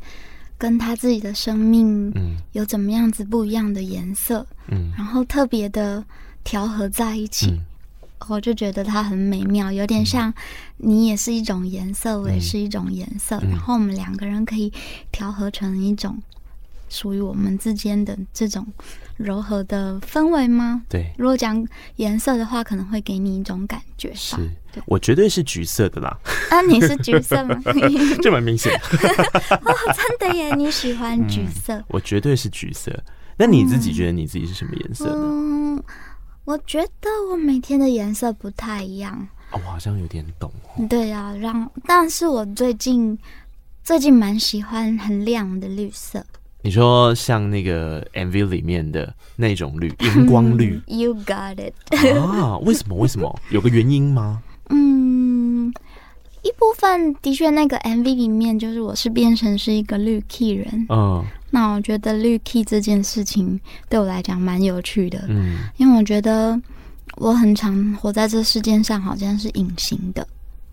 [0.58, 6.04] 跟他自己的生命，嗯，有怎么样子不一样的颜色，嗯，然后特别的
[6.44, 7.60] 调和在一起，嗯，
[8.28, 10.34] 我就觉得它很美妙，有点像
[10.76, 14.70] 你也是一种颜色，我也是一种颜色，然后我们两个人可以
[15.14, 16.22] 调和成一种
[16.90, 18.68] 属于我们之间的这种。
[19.18, 20.84] 柔和的氛围吗？
[20.90, 24.14] 对，如果讲颜色的话，可能会给你一种感觉。
[24.14, 24.36] 是，
[24.86, 26.18] 我绝对是橘色的啦。
[26.50, 27.60] 啊，你是橘色吗？
[28.22, 28.74] 这蛮明显。
[29.64, 31.84] 哦，真的耶，你喜欢橘色？
[31.88, 32.92] 我绝对是橘色。
[33.38, 35.22] 那你自己觉得你自己是什么颜色呢？
[35.22, 35.84] 嗯，
[36.44, 39.28] 我觉得我每天的颜色不太一样。
[39.52, 40.86] 哦，我好像有点懂哦。
[40.90, 43.18] 对啊，让，但是我最近
[43.84, 46.26] 最近蛮喜欢很亮的绿色。
[46.66, 50.82] 你说像那个 MV 里面的那种绿， 荧光绿。
[50.88, 51.74] You got it
[52.18, 52.58] 啊？
[52.66, 52.96] 为什么？
[52.98, 53.40] 为什么？
[53.52, 54.42] 有个原因吗？
[54.72, 55.72] 嗯，
[56.42, 60.88] 一部分的确，那个 MV 里面就是我是变成是一个绿 key 人。
[60.90, 65.24] 嗯，那我觉得绿 key 这件事情对我来讲蛮有趣的。
[65.28, 66.60] 嗯，因为我觉得
[67.18, 70.28] 我很常活在这世界上，好像是隐形的。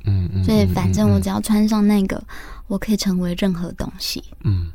[0.07, 2.19] 嗯嗯，所以反正我只要穿上那个，
[2.67, 4.25] 我可以成为任何东西。
[4.45, 4.69] 嗯。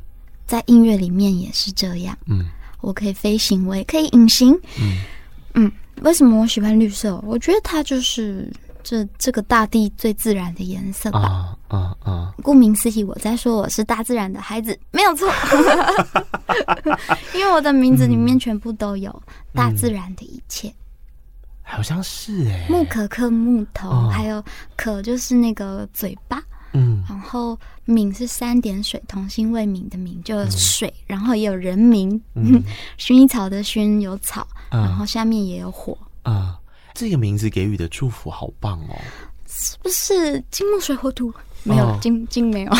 [0.48, 2.46] 在音乐里面也是这样，嗯，
[2.80, 5.04] 我可以飞行，我也可以隐形，嗯
[5.54, 5.72] 嗯。
[6.02, 7.20] 为什么我喜欢绿色？
[7.26, 8.48] 我觉得它就是
[8.84, 11.20] 这这个大地最自然的颜色吧。
[11.20, 12.32] 啊啊啊！
[12.40, 15.28] 顾名思义，我在说我是大自然的孩子，没有错。
[17.34, 20.72] 因为我的名字里面全部都有大自然的一切，
[21.64, 22.66] 好像是哎。
[22.70, 24.42] 木可克木头，还有
[24.76, 26.40] 可就是那个嘴巴。
[26.72, 32.62] 嗯，然后敏是三点水，童心未泯的敏就是水，嗯、然后也有人名，嗯，
[32.98, 35.96] 薰衣草的薰有草，嗯，然后下面也有火。
[36.22, 36.64] 啊，嗯。
[36.94, 38.96] 这个名字给予的祝福好棒哦，
[39.46, 41.32] 是不是金木水火土？
[41.64, 42.72] 没有，哦，金金没有，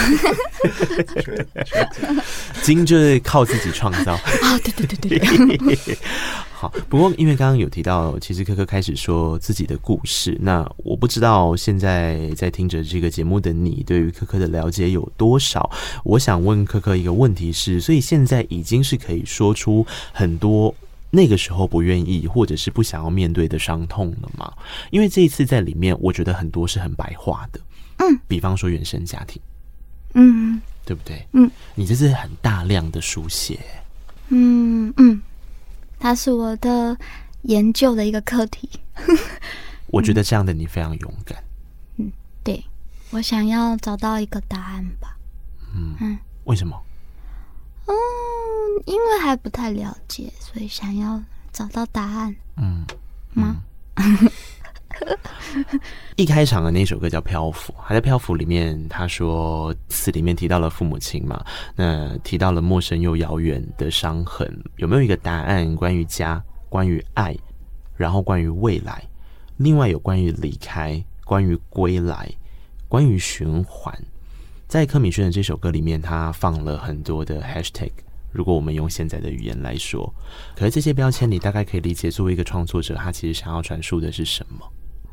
[2.63, 4.59] 金就是靠自己创造啊！
[4.65, 5.99] 对对对对。
[6.59, 10.37] 好，不过因为刚刚有提到，其实柯柯开始说自己的故事。
[10.41, 15.71] 那我不知道现在在听着这个节目的你，对于柯柯的了解有多少？
[16.03, 20.75] 我想问柯柯一个问题是：所以现在已经是可以说出很多
[21.11, 24.53] 那个时候不愿意或者是不想要面对的伤痛了吗？
[24.91, 27.61] 因为这一次在里面，我觉得很多是很白话的。
[27.99, 29.41] 嗯，比方说原生家庭，
[30.15, 31.27] 嗯，对不对？
[31.33, 33.59] 嗯，你这是很大量的书写。
[34.29, 35.21] 嗯嗯。
[36.01, 36.97] 它是我的
[37.43, 38.71] 研究的一个课题。
[39.89, 41.43] 我觉得这样的你非常勇敢。
[41.97, 42.13] 嗯，
[42.45, 42.63] 对，
[43.11, 45.17] 我想要找到一个答案吧。
[45.75, 46.81] 嗯嗯，为什么？
[47.87, 47.95] 嗯，
[48.87, 51.21] 因为还不太了解，所以想要
[51.53, 52.37] 找到答案。
[52.57, 52.85] 嗯，
[53.35, 53.57] 吗？
[53.97, 54.31] 嗯
[56.17, 61.45] 一开场的那首歌叫《漂浮》，还在《漂浮》里面，他说词里面提到了父母亲嘛，
[61.77, 65.75] 那提到了陌生又遥远的伤痕，有没有一个答案？
[65.77, 67.37] 关于家，关于爱，
[67.97, 69.03] 然后关于未来，
[69.57, 72.31] 另外有关于离开，关于归来，
[72.89, 73.97] 关于循环。
[74.67, 77.91] 在柯泯轩的这首歌里面，他放了很多的 hashtag。
[78.31, 80.13] 如果我们用现在的语言来说，
[80.55, 84.71] 可是这些标签，你大概可以理解，作为一个创作者，他其实想要传输的是什么？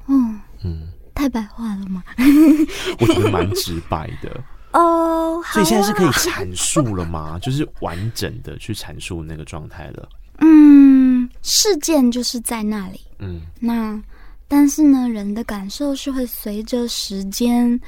[0.07, 2.03] 嗯嗯，太白话了吗？
[2.99, 5.41] 我觉得蛮直白的哦。
[5.51, 7.37] 所以现在是可以阐述了吗？
[7.43, 10.09] 就是完整的去阐述那个状态了。
[10.39, 12.99] 嗯，事件就是在那里。
[13.19, 14.01] 嗯，那
[14.47, 17.79] 但是呢，人的感受是会随着时间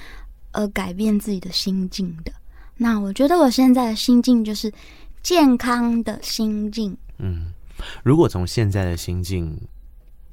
[0.52, 2.32] 而改变自己的心境的。
[2.78, 4.72] 那我觉得我现在的心境就是
[5.22, 6.96] 健康的心境。
[7.18, 7.48] 嗯，
[8.04, 9.60] 如果从现在的心境，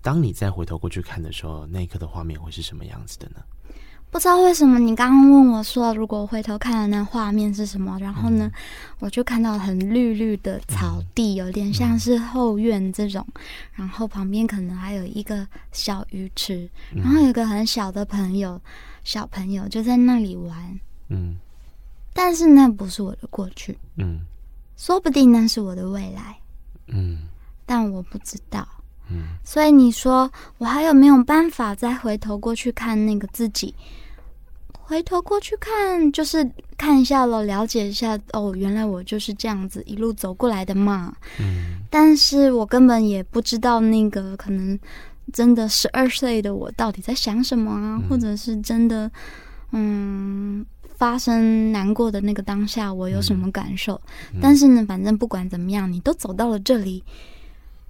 [0.04, 3.36] 当你再回头过去看的时候，那一刻的画面会是什么样子的呢？
[4.10, 8.52] 不知道为什么你刚刚问我说，如果回头看的那画面是什么，然后呢，嗯、
[8.98, 18.60] 我就看到很绿绿的草地，有点像是后院这种，嗯、然后旁边可能还有一个小鱼池，嗯、然后有一个很小的朋友，
[19.04, 20.80] 小朋友就在那里玩。
[21.08, 21.36] 嗯，
[22.12, 23.76] 但是那不是我的过去。
[23.96, 24.20] 嗯，
[24.76, 26.36] 说不定那是我的未来。
[26.88, 27.22] 嗯，
[27.64, 28.68] 但我不知道。
[29.10, 33.74] 嗯，所以你说我还有没有办法再回头过去看那个自己？
[34.86, 41.14] 回头过去看，就是看一下了，了解一下哦，原来我就是这样子一路走过来的嘛。
[41.40, 44.78] 嗯，但是我根本也不知道那个可能
[45.32, 49.10] 真的十二岁的我到底在想什么啊，嗯，或者是真的
[49.72, 50.64] 嗯
[50.96, 53.98] 发生难过的那个当下我有什么感受？
[54.34, 57.02] 嗯，但是呢，反正不管怎么样，你都走到了这里。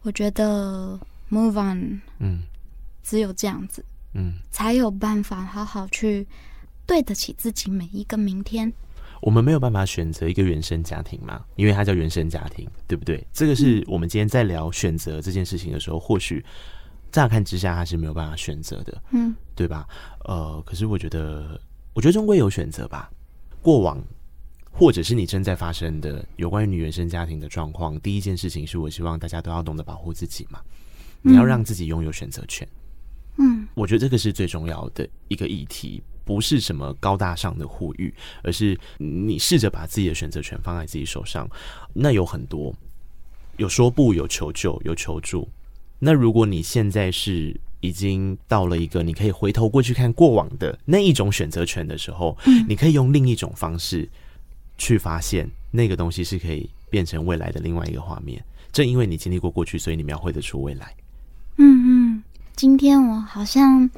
[0.05, 2.43] 我觉得 move on，嗯，
[3.03, 6.27] 只有这样子，嗯，才有办法好好去
[6.87, 8.71] 对得起自己每一个明天。
[9.23, 13.27] 我们没有办法选择一个原生家庭嘛，因为它叫原生家庭，对不对？
[13.33, 16.45] 这个是我们今天在聊选择这件事情的时候，或许
[17.11, 19.89] 乍看之下它是没有办法选择的，嗯，对吧？
[20.27, 21.59] 呃，可是我觉得，
[21.95, 23.11] 我觉得终归有选择吧，
[23.63, 23.99] 过往。
[24.77, 30.61] 或者是你正在发生的有关于你原生家庭的状况，第一件事情是我希望大家都要懂得保护自己嘛，
[31.23, 32.67] 你要让自己拥有选择权。
[33.39, 41.49] 嗯，我觉得这个是最重要的一个议题，不是什么高大上的呼吁，而是你试着把自己的选择权放在自己手上。
[41.93, 42.75] 那有很多，
[43.57, 45.49] 有说不，有求救，有求助。
[46.01, 52.37] 那如果你现在是已经到了一个你可以回头过去看过往的那一种选择权的时候，
[52.69, 54.09] 你可以用另一种方式。
[54.77, 58.43] 去发现那个东西是可以变成未来的另外一个画面。
[58.73, 60.95] 正因为你经历过过去，所以你描绘得出未来。
[61.57, 62.23] 嗯嗯，
[62.57, 63.89] 今天我好像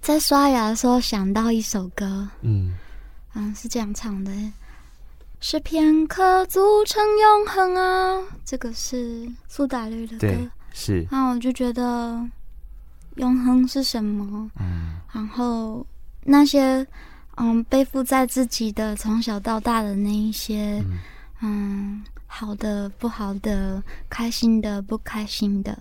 [0.00, 2.74] 在刷牙的时候想到一首歌，嗯
[3.34, 4.32] 嗯，是这样唱的：
[5.40, 8.22] 是片刻组成永恒啊。
[8.44, 11.06] 这个是苏打绿的歌，是。
[11.10, 12.18] 那我就觉得
[13.16, 14.50] 永恒是什么？
[14.58, 15.86] 嗯，然后
[16.22, 16.86] 那些。
[17.36, 20.98] 嗯，背负在自己的从小到大的那一些，嗯，
[21.42, 25.76] 嗯，好的、不好的、开心的、不开心的，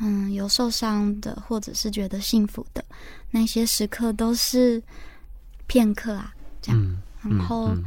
[0.00, 2.84] 嗯，有受伤的，或者是觉得幸福的
[3.30, 4.82] 那些时刻，都是
[5.66, 6.96] 片刻啊，这样。
[7.22, 7.84] 然后，嗯、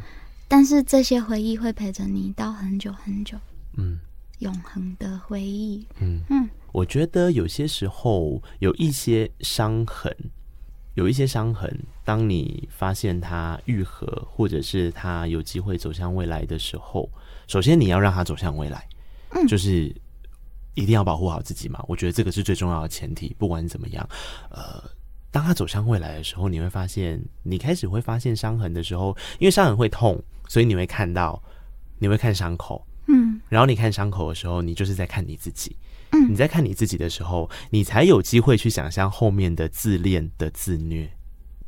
[0.48, 3.36] 但是这些回忆会陪着你到很久很久，
[3.76, 3.98] 嗯，
[4.38, 5.86] 永恒的回忆。
[6.00, 10.10] 嗯嗯，我觉得有些时候有一些伤痕。
[10.98, 11.72] 有一些伤痕，
[12.04, 17.08] 当你发现它愈合，或者是它有机会走向未来的时候，
[17.46, 18.84] 首先你要让它走向未来，
[19.30, 19.94] 嗯，就是
[20.74, 21.80] 一定要保护好自己嘛。
[21.86, 23.32] 我觉得这个是最重要的前提。
[23.38, 24.04] 不管怎么样，
[24.50, 24.82] 呃，
[25.30, 31.40] 当它走向未来的时候，你会发现，你开始会发现伤痕的时候，因为伤痕会痛，所以你会看到，
[32.00, 35.76] 你会看伤口，嗯，然后你看伤口的时候，你就是在看你自己。
[36.26, 41.08] 嗯，你在看你自己的时候，你才有机会去想象后面的自恋的自虐。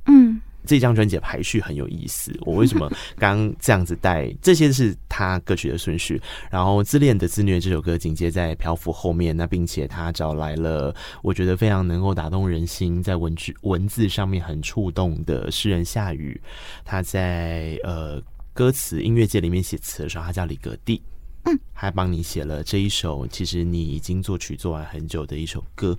[0.06, 2.36] 嗯，这张专辑的排序很有意思。
[2.40, 4.30] 我为什么 刚这样子带？
[4.42, 6.20] 这些是他歌曲的顺序。
[6.50, 9.36] 然后，自恋的自虐这首歌紧接在漂浮后面。
[9.36, 16.40] 那并且他找来了我觉得非常能够打动人心，在文字文字上面很触动的诗人夏雨。
[16.84, 18.20] 他在呃
[18.52, 21.00] 歌词音乐界里面写词的时候，他叫李格弟。
[21.44, 25.98] 嗯，还帮你写了这一首，其实你已经作曲做完很久的一首歌。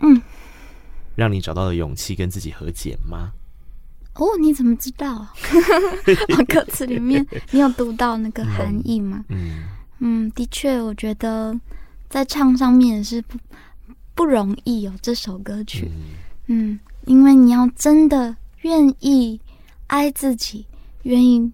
[0.00, 0.20] 嗯，
[1.16, 3.32] 让你找到了勇气跟自己和解吗？
[4.14, 5.26] 哦，你怎么知道？
[6.46, 9.24] 歌词里面你有读到那个含义吗？
[9.30, 9.62] 嗯
[10.00, 11.58] 嗯，的确，我觉得
[12.10, 13.38] 在唱上面也是不
[14.14, 14.92] 不容易哦。
[15.00, 15.90] 这首歌曲，
[16.48, 19.40] 嗯，因为你要真的愿意
[19.86, 20.66] 爱自己，
[21.04, 21.50] 愿意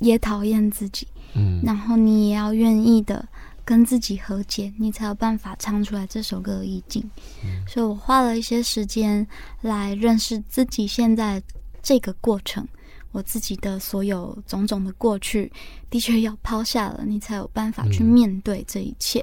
[0.00, 3.26] 也讨厌自己，嗯，然后你也要愿意的
[3.64, 7.02] 跟自己和解，你才有办法唱出来这首歌的意境。
[7.44, 9.26] 嗯，所以我花了一些时间
[9.60, 11.42] 来认识自己，现在
[11.82, 12.66] 这个过程。
[13.12, 15.52] 我自己的所有种种的过去，
[15.90, 19.22] 的确要抛下了，你才有办法去面对这一切。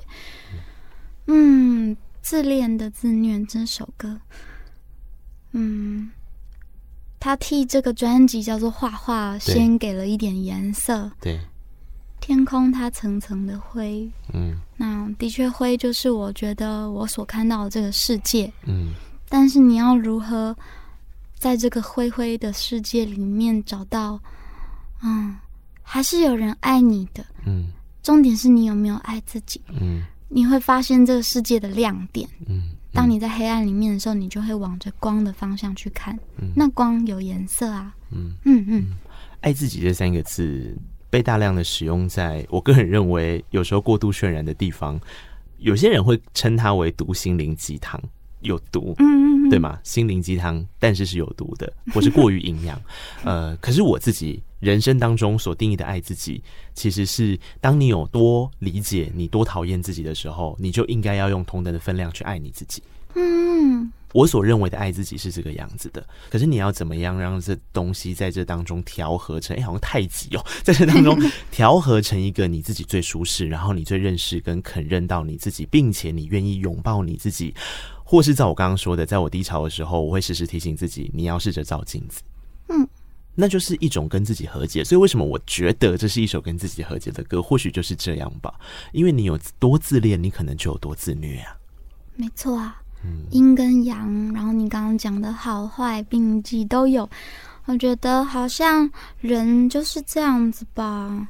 [1.26, 4.20] 嗯，嗯，自恋的自虐这首歌，
[5.54, 6.12] 嗯，
[7.20, 11.12] 他替这个专辑叫做画画，先给了一点颜色。
[11.20, 11.40] 对，
[12.30, 18.94] 天空它层层的灰，嗯，那的确灰就是我觉得我所看到的这个世界，嗯，
[19.28, 20.56] 但是你要如何？
[21.40, 24.22] 在这个灰灰的世界里面找到，
[25.02, 25.36] 嗯，
[25.82, 27.72] 还是有人爱你的，嗯。
[28.04, 30.04] 重点是你有没有爱自己，嗯。
[30.28, 32.70] 你会发现这个世界的亮点，嗯。
[32.94, 36.52] 当你在黑暗里面的时候，你就会往着光的方向去看，嗯。
[36.56, 38.86] 那光有颜色啊，嗯嗯嗯。
[39.42, 40.78] 爱自己这三个字
[41.10, 45.00] 被大量的使用在我个人认为有时候过度渲染的地方，
[45.58, 48.02] 有些人会称它为毒心灵鸡汤。
[48.42, 49.78] 有毒，嗯嗯，对吗？
[49.84, 52.82] 心灵鸡汤，但是是有毒的， 或是过于营养。
[53.26, 56.42] 呃，可是我自己人生当中所定义的爱自己，
[56.74, 62.82] 其实是当你有多理解你多讨厌自己的时候，你就应该要用同等的分量去爱你自己。
[63.16, 66.06] 嗯，我所认为的爱自己是这个样子的。
[66.30, 69.56] 可是你要怎么样让这东西在这当中调和成？
[69.56, 71.18] 哎、欸，好像太极哦，在这当中
[71.52, 77.54] 调和成一个你自己最舒适，然后你最认识跟肯认到你自己，并且你愿意拥抱你自己。
[78.04, 82.22] 或是在我刚刚说的，在我低潮的时候，我会时时提醒自己，你要试着照镜子。
[82.70, 82.88] 嗯，
[83.36, 84.84] 那就是一种跟自己和解。
[84.84, 87.40] 所以为什么我觉得这是一首跟自己和解的歌？
[87.40, 88.52] 或许就是这样吧。
[88.94, 91.56] 因为你有多自恋，你可能就有多自虐啊。
[92.16, 97.10] 没错啊，嗯，阴跟阳，然后你刚刚讲的好坏并济都有。
[97.66, 98.90] 我觉得好像
[99.22, 101.28] 人就是这样子吧。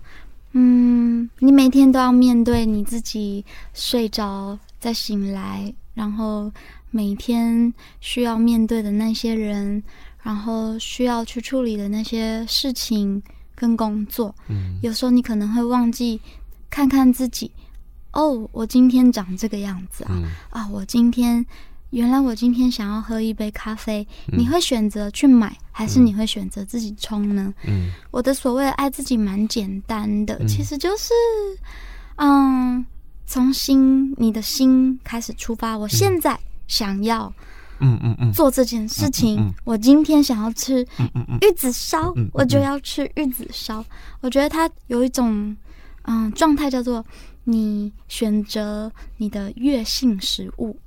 [0.54, 5.74] 嗯，你每天都要面对你自己，睡着再醒来。
[5.94, 6.50] 然后
[6.92, 9.84] 每天需要面对的那些人，
[10.24, 13.22] 然后需要去处理的那些事情
[13.54, 16.22] 跟工作，嗯，有时候你可能会忘记
[16.70, 17.52] 看看自己，
[18.12, 21.46] 哦，我今天长这个样子啊，嗯，啊，我今天
[21.90, 27.54] 原来我今天想要喝一杯咖啡，嗯，你会选择去买，还是你会选择自己冲呢？
[27.66, 31.14] 嗯，我的所谓的爱自己蛮简单的，嗯，其实就是，
[32.16, 32.86] 嗯。
[33.32, 35.78] 从心，你的心开始出发。
[35.78, 36.36] 我现在
[36.68, 37.32] 想要，
[37.78, 39.36] 嗯嗯嗯，做这件事情。
[39.36, 40.82] 嗯嗯嗯、我今天想要吃
[41.42, 43.86] 玉子烧，我就要吃玉子烧。
[44.22, 45.56] 我觉得它有一种，
[46.06, 47.06] 嗯，状态叫做
[47.44, 50.80] 你选择你的月性食物。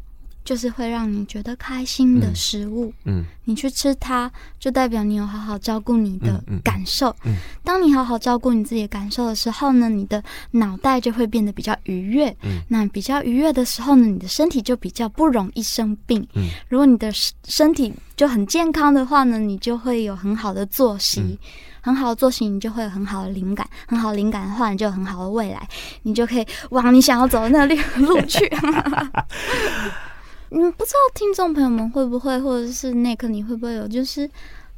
[0.44, 7.10] 就是会让你觉得开心的食物，嗯，嗯，你去吃它，就代表你有好好照顾你的感受。
[7.24, 12.28] 嗯，嗯，当你好好照顾你自己的感受的时候呢，你的脑袋就会变得比较愉悦。
[12.42, 16.26] 嗯，那比较愉悦的时候呢，你的身体就比较不容易生病。
[16.34, 17.12] 嗯，如果你的
[17.44, 21.20] 身体就很健康的话呢，你就会有很好的作息。
[21.20, 21.38] 嗯
[21.84, 25.68] 很好的作息，你就会有很好的灵感；很好的灵感的话，你就有很好的未来，
[26.02, 28.48] 你就可以往你想要走的那个路去。
[30.54, 34.30] 嗯，不知道听众朋友们会不会，或者是那个你会不会有，就是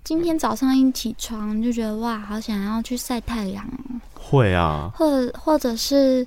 [0.04, 3.68] 今天早上一起床就觉得哇，好想要去晒太阳。
[4.14, 4.92] 会啊。
[4.94, 6.24] 或者或者是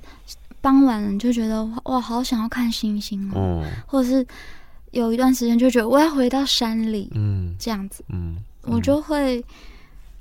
[0.60, 3.64] 傍晚就觉得哇，好想要看星星哦。
[3.64, 3.72] 嗯。
[3.88, 4.28] 或者是
[4.92, 9.42] 有一段时间就觉得我要回到山里，嗯，这样子，嗯，我就会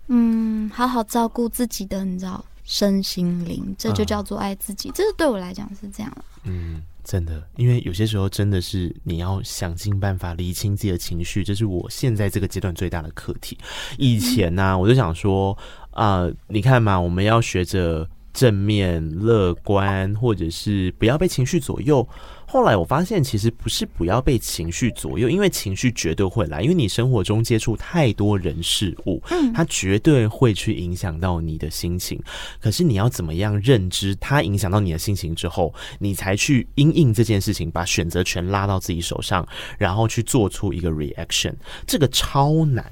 [0.06, 4.92] 嗯好好照顾自己的，你知道，身心灵，这就叫做爱自己。
[4.94, 6.80] 这是对我来讲是这样的，嗯。
[7.06, 13.56] 真的，因为有些时候真的是你要想尽办法理清自己的情绪，这是我现在这个阶段最大的课题。
[13.96, 15.56] 以前呢、我就想说
[15.92, 22.06] 啊、你看嘛，我们要学着正面、乐观，或者是不要被情绪左右。
[22.46, 32.22] 后来我发现，其实不是不要被情绪左右，因为情绪绝对会来，因为你生活中接触太多人事物，嗯，它绝对会去影响到你的心情。
[32.60, 39.46] 可是你要怎么样认知它影响到你的心情之后，你才去因应这件事情，把选择权拉到自己手上，
[39.78, 41.54] 然后去做出一个 reaction，
[41.86, 42.84] 这个超难。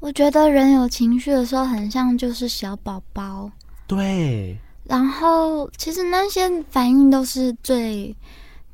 [0.00, 3.50] 我觉得人有情绪的时候，很像就是小宝宝，
[3.86, 4.58] 对。
[4.88, 8.16] 然后其实那些反应都是最。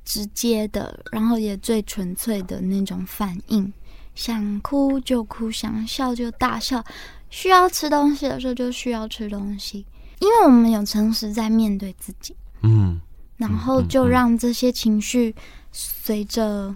[0.04, 3.72] 直接的，然后也最纯粹的那种反应，
[4.16, 6.84] 想哭就哭，想笑就大笑，
[7.30, 9.86] 需要吃东西的时候就需要吃东西，
[10.18, 12.34] 因为我们有诚实在面对自己。
[12.64, 13.00] 嗯，
[13.36, 15.32] 然后就让这些情绪
[15.70, 16.74] 随着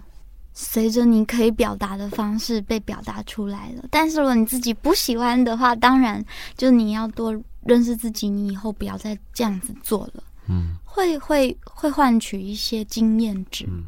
[0.53, 3.83] 随着你可以表达的方式被表达出来了。
[3.91, 6.23] 但是如果你自己不喜欢的话，当然
[6.55, 7.35] 就你要多
[7.65, 10.23] 认识自己，你以后不要再这样子做了。
[10.47, 13.65] 嗯，会会会换取一些经验值。
[13.67, 13.83] 嗯，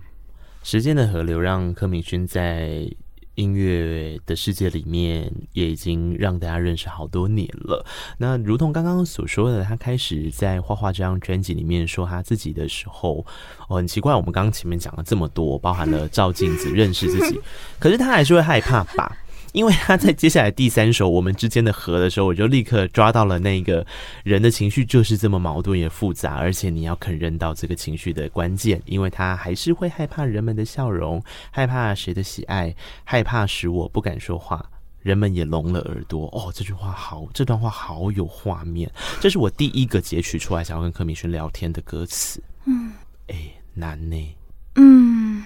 [0.64, 2.90] 时间的河流让柯敏勋在。
[3.36, 7.86] 音乐的世界里面，也已经让大家认识好多年了。
[8.18, 13.26] 那如同刚刚所说的，他开始在画画这张专辑里面说他自己的时候，
[13.70, 17.40] 哦，很奇怪，我们刚刚前面讲了这么多，包含了照镜子认识自己，
[17.80, 19.18] 可是他还是会害怕吧？
[19.54, 23.86] 因为他在接下来第三首《我们之间的河》的时候，我就立刻抓到了那个
[24.24, 34.64] 人的情绪就是这么矛盾也复杂，而且你要肯认到这个情绪的关键，因为他还是会害怕人们的笑容，害怕谁的喜爱，害怕使我不敢说话，
[35.02, 36.28] 人们也聋了耳朵。
[36.28, 42.42] 哦，这句话好，这段话好有画面，这是我第一个截取出来想要跟柯敏轩聊天的歌词。
[42.66, 42.92] 嗯，
[43.28, 43.36] 哎，
[43.74, 44.36] 难呢？
[44.76, 45.44] 嗯，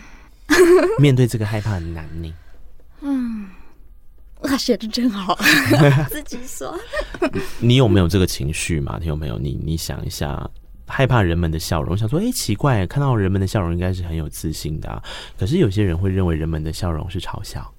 [1.00, 2.34] 面对这个害怕很难呢？
[3.02, 3.48] 嗯。
[4.44, 5.38] 他写的真好，
[6.10, 6.78] 自己说。
[7.60, 8.98] 你有没有这个情绪嘛？
[9.00, 9.38] 你有没有？
[9.38, 10.50] 你你想一下，
[10.88, 15.02] 害怕人们的笑容，想说，哎、欸，奇怪，看到人们的笑容应该是很有自信的啊。
[15.38, 17.74] 可是有些人会认为人们的笑容是嘲笑，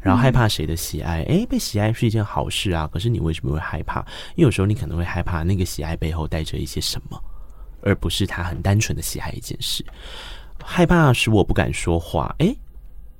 [0.00, 1.20] 然后害怕谁的喜爱？
[1.22, 2.88] 哎、欸，被喜爱是一件好事啊。
[2.92, 4.00] 可是你为什么会害怕？
[4.34, 7.20] 因为有时候你可能会害怕那个喜爱背后带着一些什么，
[7.82, 9.84] 而不是他很单纯的喜爱一件事。
[10.64, 12.34] 害怕使我不敢说话。
[12.38, 12.58] 哎、欸。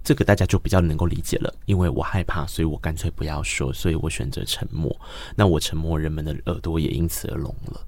[0.05, 4.95] 这个大家就比较能够理解了，因为我害怕，所以我干脆不要说，所以我选择沉默。
[5.37, 7.81] 那我沉默，人们的耳朵也因此而聋了，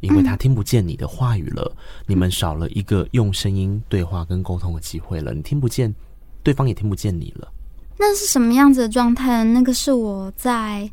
[0.00, 1.70] 因为他听不见你的话语了。
[2.06, 5.94] 你们少了一个用声音对话跟沟通的机会了，你听不见，
[6.42, 7.52] 对方也听不见你了。
[7.96, 9.44] 那是什么样子的状态？
[9.44, 10.90] 那个是我在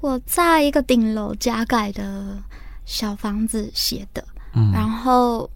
[0.00, 2.40] 我在一个顶楼加盖的
[2.84, 5.50] 小房子写的，嗯，然后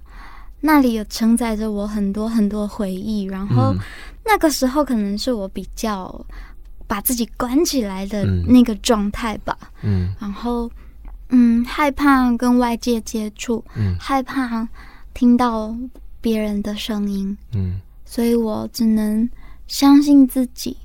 [0.60, 3.72] 那里有承载着我很多很多回忆，然后。
[3.74, 3.78] 嗯。
[4.28, 6.12] 那个时候可能是我比较
[6.88, 10.68] 把自己关起来的那个状态吧，嗯，然后
[11.28, 14.68] 嗯，害怕跟外界接触，嗯，害怕
[15.14, 15.72] 听到
[16.20, 19.30] 别人的声音，嗯，所以我只能
[19.68, 20.76] 相信自己。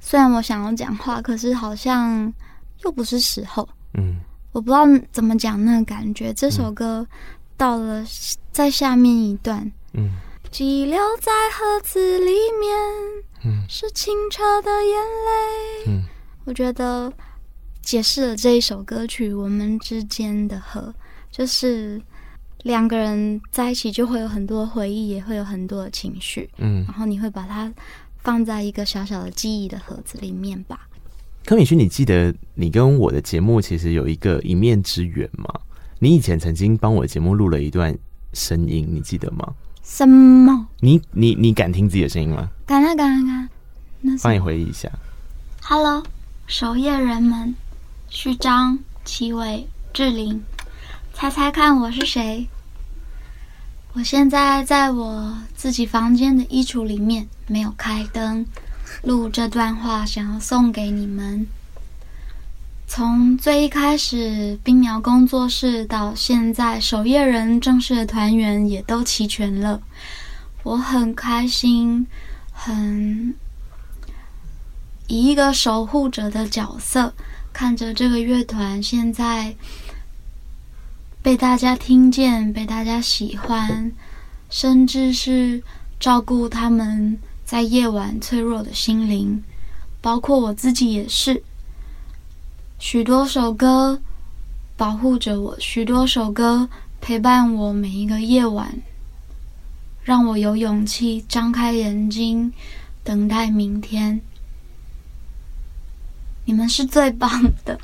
[0.00, 2.32] 虽然我想要讲话，可是好像
[2.82, 4.16] 又不是时候，嗯，
[4.52, 6.32] 我不知道怎么讲那个感觉。
[6.32, 7.06] 这首歌
[7.56, 8.04] 到了
[8.52, 10.10] 在下面一段，嗯。
[10.48, 12.78] 激流在盒子里面，
[13.44, 15.92] 嗯，是清澈的眼泪。
[15.92, 16.04] 嗯，
[16.44, 17.12] 我觉得
[17.82, 20.80] 解释了这一首歌曲《我们之间的河》，
[21.30, 22.00] 就是
[22.62, 26.48] 两个人在一起就会有很多回忆，也会有很多的情绪。
[26.56, 27.70] 嗯，然后你会把它
[28.18, 30.88] 放在一个小小的记忆的盒子里面吧。
[31.44, 35.52] 柯敏勋，你记得你跟我的节目其实有一个一面之缘吗？
[35.98, 37.96] 你以前曾经帮我的节目录了一段
[38.34, 39.54] 声音，你记得吗？
[39.82, 40.66] 什么？
[40.80, 42.50] 你你你敢听自己的声音吗？
[42.66, 43.48] 敢啊敢啊敢！
[44.02, 44.90] 那帮你回忆一下。
[45.62, 46.02] Hello，
[46.46, 47.54] 守夜人们，
[48.10, 50.44] 序章、齐伟、志玲，
[51.14, 52.46] 猜猜看我是谁？
[53.94, 58.44] 我现在在我自己房间的衣橱里面，没有开灯，
[59.02, 61.46] 录这段话，想要送给你们。
[62.88, 69.82] 从最一开始，冰苗工作室到现在，守夜人正式的团员也都齐全了。
[70.62, 72.06] 我很开心，
[72.52, 73.34] 很
[75.08, 77.12] 以一个守护者的角色，
[77.52, 79.54] 看着这个乐团现在
[81.20, 83.90] 被大家听见，被大家喜欢，
[84.48, 85.60] 甚至是
[85.98, 89.42] 照顾他们在夜晚脆弱的心灵，
[90.00, 91.42] 包括我自己也是。
[92.78, 94.00] 许多首歌
[94.76, 96.68] 保护着我，许多首歌
[97.00, 98.80] 陪伴我每一个夜晚，
[100.02, 102.52] 让我有勇气张开眼睛
[103.02, 104.20] 等待明天。
[106.44, 107.80] 你们是最棒的，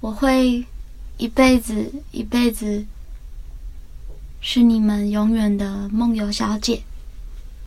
[0.00, 0.64] 我会
[1.18, 2.84] 一辈子一辈子
[4.40, 6.82] 是你们永远的梦游小姐。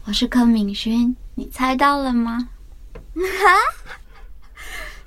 [0.05, 2.49] 我是柯敏勋，你猜到了吗？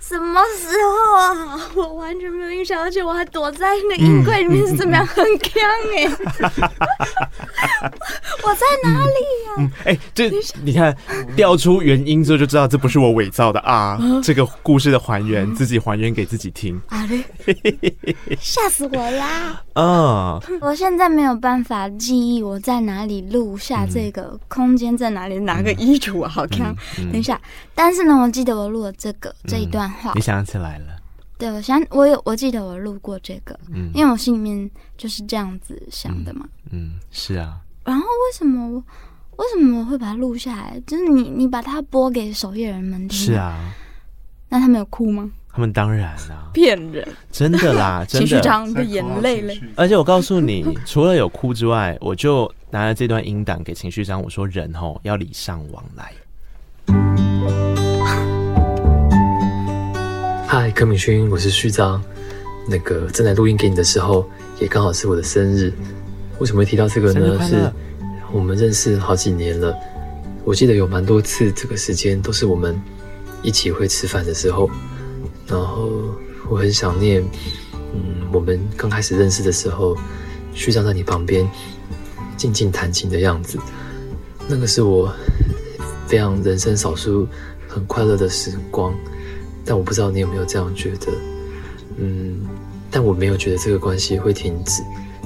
[0.09, 0.19] 哈。
[0.19, 1.61] 什么时候啊？
[1.75, 5.07] 我完全没有印象，而且我还躲在那个衣柜里面，是怎么样？
[5.07, 5.61] 很锵
[5.95, 6.09] 哎！
[8.43, 9.55] 我在哪里呀？
[9.59, 10.31] 嗯，哎、欸，这
[10.63, 10.97] 你看，
[11.37, 13.99] 调出原因之后就知道这不是我伪造的啊！
[14.23, 17.07] 这个故事的还原，自己还原给自己听啊！
[18.41, 19.63] 吓死我啦！
[19.75, 20.41] 啊！
[20.61, 26.29] 我现在没有办法记忆我在哪里录下这个空间在哪里，哪个衣橱啊？
[26.29, 26.75] 好锵！
[27.13, 27.41] 等一下，
[27.75, 29.93] 但是呢，我记得我录了这个这一段。
[30.15, 30.97] 你想起来了？
[31.39, 36.49] 对，我想我有我记得我录过这个，嗯，因为我心里面就是这样子想的嘛。
[36.71, 37.61] 嗯，嗯，是啊。
[37.85, 38.83] 然后为什么
[39.37, 40.83] 为什么我会把它录下来？
[40.87, 43.73] 就是你你把它播给守夜人们听，是啊。
[44.49, 45.31] 那他们有哭吗？
[45.51, 48.27] 他们当然啦， 骗人，真的啦， 真的。
[48.27, 49.61] 情绪长的眼泪嘞。
[49.77, 56.13] 而且我告诉你，除了有哭之外，我就拿了这段音档给情绪长，我说人吼要礼尚往来。
[60.61, 62.03] 嗨，柯敏勋，我是旭章。
[62.69, 64.29] 那个正在录音给你的时候，
[64.59, 65.73] 也刚好是我的生日。
[66.41, 67.41] 为什么会提到这个呢？
[67.47, 67.73] 是
[68.33, 69.73] 我们认识好几年了，
[70.43, 72.77] 我记得有蛮多次这个时间都是我们
[73.41, 74.69] 一起会吃饭的时候。
[75.47, 75.93] 然后
[76.51, 77.23] 我很想念，
[77.95, 79.97] 嗯，我们刚开始认识的时候，
[80.55, 81.49] 旭章在你旁边
[82.37, 83.61] 静静弹琴的样子，
[84.49, 85.15] 那个是我
[86.09, 87.29] 非常人生少数
[87.69, 88.93] 很快乐的时光。
[89.69, 91.13] 但我不知道你有没有这样觉得，
[91.99, 92.41] 嗯，
[92.91, 94.83] 但我没有觉得这个关系会停止，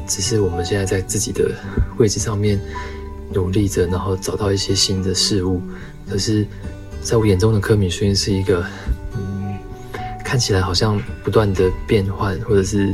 [0.08, 1.48] 只是我们现在在自己的
[1.96, 2.60] 位置上面
[3.32, 5.62] 努力着，然后找到一些新的事物。
[6.10, 6.44] 可是，
[7.02, 8.66] 在我眼中的柯敏勋是一个，
[9.16, 9.56] 嗯，
[10.24, 12.92] 看起来好像不断的变换或者是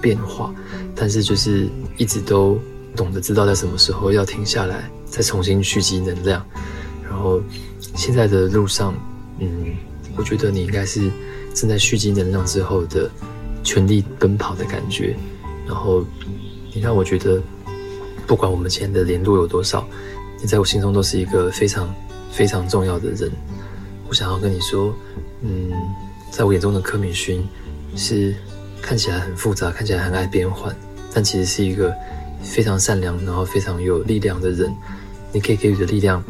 [0.00, 0.54] 变化，
[0.96, 1.68] 但是就是
[1.98, 2.58] 一直都
[2.96, 6.42] 懂得知道在什么时候要停下来，再重新蓄积能量。
[7.04, 7.42] 然后
[7.94, 8.94] 现在的路上，
[9.38, 9.76] 嗯。
[10.16, 11.10] 我觉得你应该是
[11.54, 13.10] 正在蓄积能量之后的
[13.62, 15.16] 全力奔跑的感觉，
[15.66, 16.04] 然后
[16.72, 17.40] 你让我觉得，
[18.26, 19.86] 不管我们前的联络有多少，
[20.40, 21.94] 你在我心中都是一个非常
[22.30, 23.30] 非常重要的人。
[24.08, 24.94] 我想要跟你说，
[25.42, 25.70] 嗯，
[26.30, 27.46] 在我眼中的柯敏勋
[27.96, 28.34] 是
[28.80, 30.74] 看起来很复杂，看起来很爱变换，
[31.14, 31.94] 但其实是一个
[32.42, 34.70] 非常善良，然后非常有力量的人。
[35.32, 36.22] 你可以给予的力量，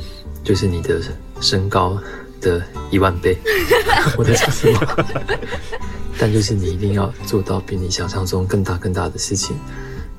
[0.44, 1.00] 就是你的
[1.40, 1.98] 身高。
[2.42, 3.38] 的一万倍，
[4.18, 5.06] 我在讲什么？
[6.18, 9.56] 但就是你一定要做到比你想象中更大更大的事情，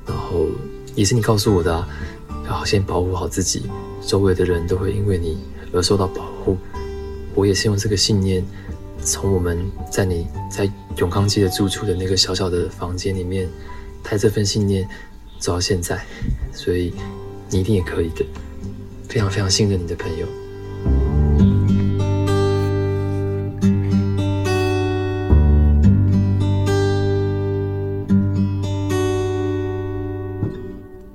[0.06, 0.46] 然后
[0.94, 1.88] 也是你告诉我的啊，
[2.48, 3.62] 要先保护好自己，
[4.04, 5.38] 周围的人都会因为你
[5.72, 6.56] 而受到保护。
[7.34, 8.44] 我也是用这个信念，
[9.02, 9.58] 从我们
[9.90, 13.48] 在你在永康街的住处的那个小小的房间里面，
[14.02, 14.88] 带这份信念
[15.38, 16.04] 走到现在，
[16.52, 16.92] 所以
[17.50, 18.24] 你一定也可以的，
[19.08, 20.26] 非常非常信任你的朋友。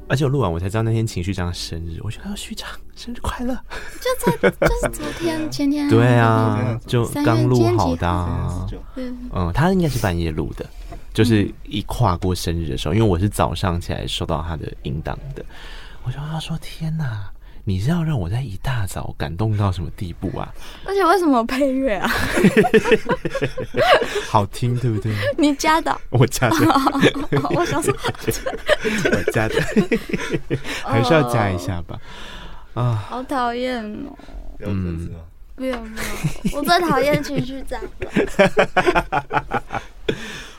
[0.10, 3.55] 而且我录完，我才知道那天情绪长生日，我觉得徐长生日快乐，
[4.01, 10.66] 就在就是昨天前天，对啊，就刚录好的，啊，嗯，他应该是半夜录的，
[11.14, 15.45] 就是一跨过生日的时候，因为我是早上起来收到他的音档的，
[16.03, 17.32] 我就他说天哪。
[17.70, 20.51] 你是要让我在一大早感动到什么地步啊？
[20.86, 22.09] 而且为什么配乐啊？
[24.28, 25.13] 好听，对不对？
[25.38, 26.55] 你加的，我加的。
[27.53, 27.93] 我想说，
[29.13, 29.55] 我加的，
[30.84, 31.95] 还是要加一下吧。
[32.74, 34.17] 啊，好讨厌哦。
[34.61, 35.11] 嗯，
[35.55, 36.01] 没有没
[36.51, 39.63] 有，我最讨厌情绪长了。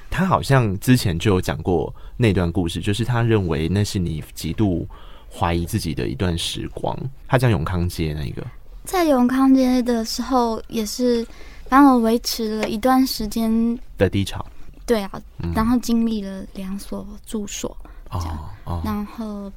[0.08, 4.86] 他好像之前就有讲过那段故事，就是他认为那是你极度。
[5.32, 8.44] 怀疑自己的一段时光，他讲永康街那个，
[8.84, 11.24] 在永康街的时候也是，
[11.68, 14.44] 反正我维持了一段时间的低潮。
[14.84, 17.76] 对啊，嗯、然后经历了两所住所，
[18.10, 19.50] 哦哦，然后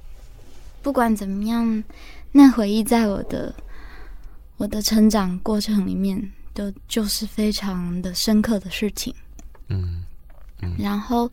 [0.83, 1.83] 不管怎么样，
[2.31, 3.53] 那回忆在我的
[4.57, 9.13] 我的成长过程里面，都就是非常的深刻的事情。
[9.69, 10.03] 嗯，
[10.61, 11.29] 嗯然后。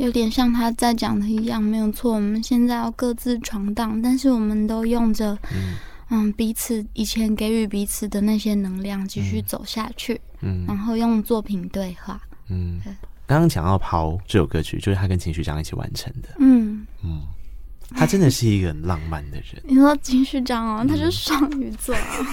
[0.00, 2.14] 有点像他在讲的一样，没有错。
[2.14, 5.76] 我们现在要各自闯荡，但是我们都用着嗯，
[6.08, 10.18] 嗯彼此以前给予彼此的那些能量继续走下去。
[10.40, 12.18] 嗯，然后用作品对话。
[12.48, 12.80] 嗯，
[13.26, 16.30] 刚刚讲到《抛》这首歌曲，就是他跟情绪长一起完成的。
[16.38, 17.20] 嗯嗯，
[17.96, 19.60] 他真的是一个很浪漫的人。
[19.64, 22.16] 你说情绪长哦，他是双鱼座啊。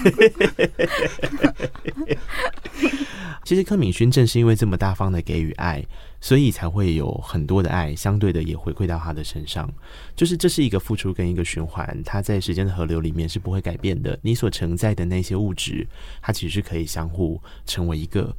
[3.44, 5.84] 其实柯敏勋正是因为这么大方的给予爱。
[6.20, 9.72] 所以才会有很多的爱，相对的也回馈到他的身上。
[10.16, 14.18] 就是这是一个付出跟一个循环，它在时间的河流里面是不会改变的。
[14.20, 15.86] 你所承载的那些物质，
[16.20, 18.34] 它其实是可以相互成为一个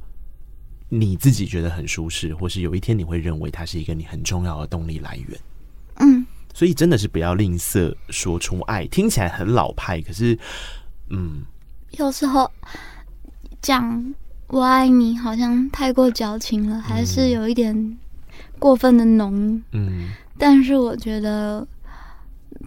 [0.90, 5.40] 你自己觉得很舒适，或是有一天你会认为它是一个你很重要的动力来源。
[6.00, 10.38] 嗯，所以真的是不要吝啬说出爱，听起来很老派，可是，
[11.10, 11.42] 嗯，
[11.92, 12.50] 有时候
[13.62, 14.14] 讲。
[14.52, 17.98] 我爱你，好像太过矫情了，还是有一点
[18.58, 19.62] 过分的浓。
[19.70, 21.64] 嗯，但是我觉得，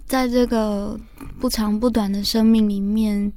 [0.06, 0.98] 在这个
[1.42, 3.30] 不长不短的生命里面，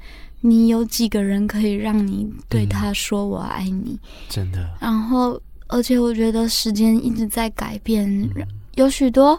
[0.42, 3.99] 你有几个人可以让你对他说“我爱你”？
[4.30, 4.64] 真的。
[4.80, 9.36] 然后而且我觉得时间一直在改变，嗯、有许多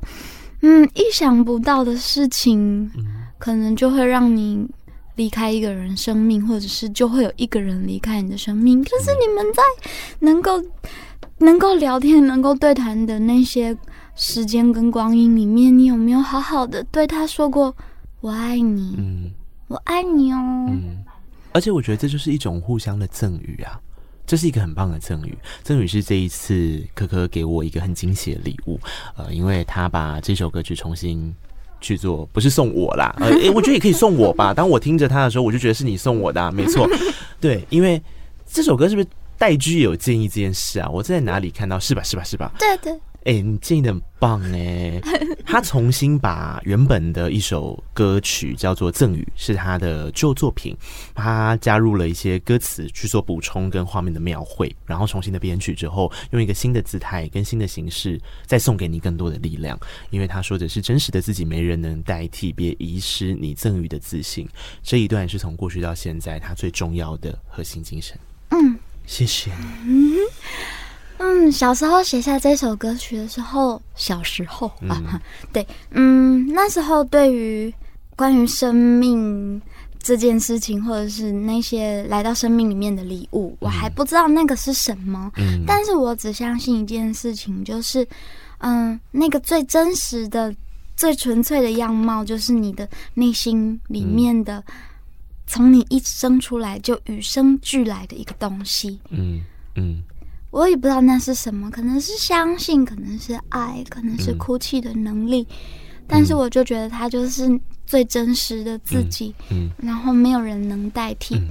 [0.61, 3.05] 嗯意想不到的事情，嗯、
[3.37, 4.67] 可能就会让你
[5.15, 8.83] 离开一个人生命，或者是就会有一个人离开你的生命。
[8.83, 9.61] 可是你们在
[10.19, 10.63] 能够
[11.39, 13.75] 能够聊天、能够对谈的那些
[14.15, 17.75] 时间跟光阴里面，你有没有好好的对他说过
[18.21, 18.95] “我爱你”？
[18.97, 19.31] 嗯，
[19.67, 20.65] 我爱你哦。
[20.69, 21.03] 嗯，
[21.53, 23.79] 而且我觉得这就是一种互相的赠予啊。
[24.28, 28.78] 这是一个很棒的赠予，赠予是这一次柯柯给我一个很惊喜的礼物，
[29.15, 31.34] 呃，因为他把这首歌曲重新
[31.80, 34.53] 去做，不是送我啦，呃， 诶，我觉得也可以送我吧。
[34.53, 36.86] 当我听着他的时候，我就觉得是你送我的啊，没错，
[37.39, 38.01] 对，因为
[38.45, 39.07] 这首歌是不是
[39.38, 40.89] 戴居有建议这件事啊？
[40.89, 41.80] 我在哪里看到？
[41.80, 42.03] 是吧？
[42.03, 42.23] 是吧？
[42.23, 42.51] 是吧？
[42.59, 42.99] 对对。
[43.28, 45.01] 哎、欸，你建议的很棒哎！
[45.45, 50.73] 他重新把原本的一首歌曲叫做《赠予》，是他的旧作品，
[51.13, 59.78] 他加入了一些歌词去做补充跟画面的描绘，然后重新的编曲之后，用一个新的姿态跟新的形式，再送给你更多的力量。
[60.09, 64.47] 因为他说的是真实的自己，没人能代替，别遗失你赠予的自信。
[64.82, 68.17] 这一段是从过去到现在他最重要的核心精神。
[68.51, 69.51] 嗯，谢谢。
[69.86, 70.15] 嗯
[71.20, 75.20] 嗯，小时候写下这首歌曲的时候，小时候啊，嗯。
[75.51, 77.74] 对，嗯，那时候对于
[78.15, 79.61] 关于生命
[79.99, 88.07] 这件事情，或者是那些来到生命里面的礼物，嗯、我还不知道那个是什么，嗯，但是我只相信一件事情，就是，
[88.59, 90.53] 嗯，那个最真实的、
[90.95, 94.63] 最纯粹的样貌，就是你的内心里面的，
[95.47, 99.41] 从、嗯、你一生出来就与生俱来的一个东西，嗯
[99.76, 100.03] 嗯。
[100.49, 107.47] 我也不知道那是什么，可能是相信，可能是爱，可能是哭泣的能力，嗯、但是我就觉得他就是
[107.85, 109.85] 最真实的自己，嗯，嗯。
[109.85, 111.35] 然后没有人能代替。
[111.35, 111.47] 嗯、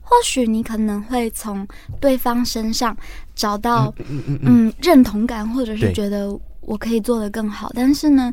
[0.00, 1.66] 或许你可能会从
[2.00, 2.96] 对方身上
[3.34, 3.92] 找到
[4.42, 7.70] 嗯，认同感，或者是觉得我可以做得更好。
[7.74, 8.32] 但是呢，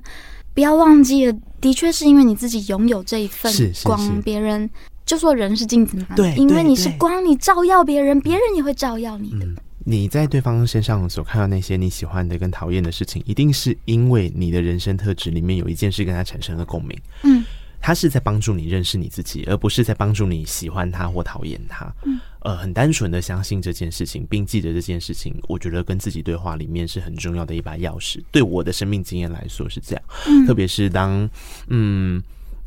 [0.53, 3.53] 不要忘记了，的确是因为你自己拥有这一份
[3.83, 4.67] 光，别人
[5.05, 9.45] 就说人是镜子嘛，对，因为你是光，你照耀别人，别人也会照耀你的。
[9.45, 9.55] 嗯
[9.87, 16.99] 你在对方身上所看到那些你喜欢的跟讨厌的事情，一定是因为你的人生特质里面有一件事跟他产生了共鸣。
[17.21, 17.45] 嗯，
[17.79, 21.85] 他是在帮助你认识你自己，而不是在帮助你喜欢他或讨厌他。
[22.03, 28.23] 嗯，呃，很单纯的相信这件事情，并记得这件事情，我觉得跟自己对话里面是很重要的一把钥匙。
[28.31, 31.29] 对我的生命经验来说是这样，嗯，特别是当
[31.67, 32.23] 嗯。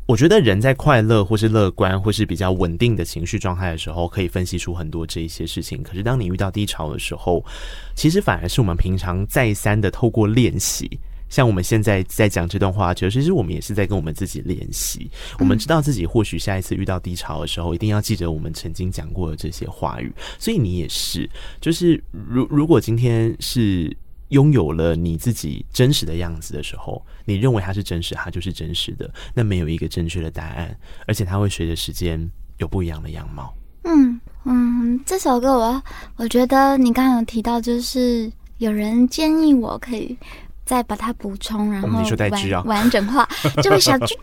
[0.09, 5.83] 我觉得人在快乐或是乐观或是比较稳定的情绪状态的时候，可以分析出很多这一些事情。
[5.83, 7.45] 可是当你遇到低潮的时候，
[7.93, 10.99] 其实反而是我们平常再三的透过练习，
[11.29, 15.07] 像我们现在在讲这段话，其实我们也是在跟我们自己练习。
[15.37, 20.11] 我们知道自己或许下一次遇到低潮的时候，一定要记得我们曾经讲过的这些话语。
[20.39, 21.29] 所以你也是，
[21.61, 23.95] 就是如如果今天是。
[24.29, 29.11] 拥有了你自己真实的样子的时候，你认为它是真实，它就是真实的。
[29.33, 30.75] 那没有一个正确的答案，
[31.07, 33.53] 而且它会随着时间有不一样的样貌。
[33.83, 35.83] 嗯嗯，这首歌我
[36.17, 40.17] 我觉得你刚刚有提到，就是有人建议我可以
[40.63, 43.27] 再把它补充，然后完、哦啊、完整化。
[43.63, 44.13] 这位小居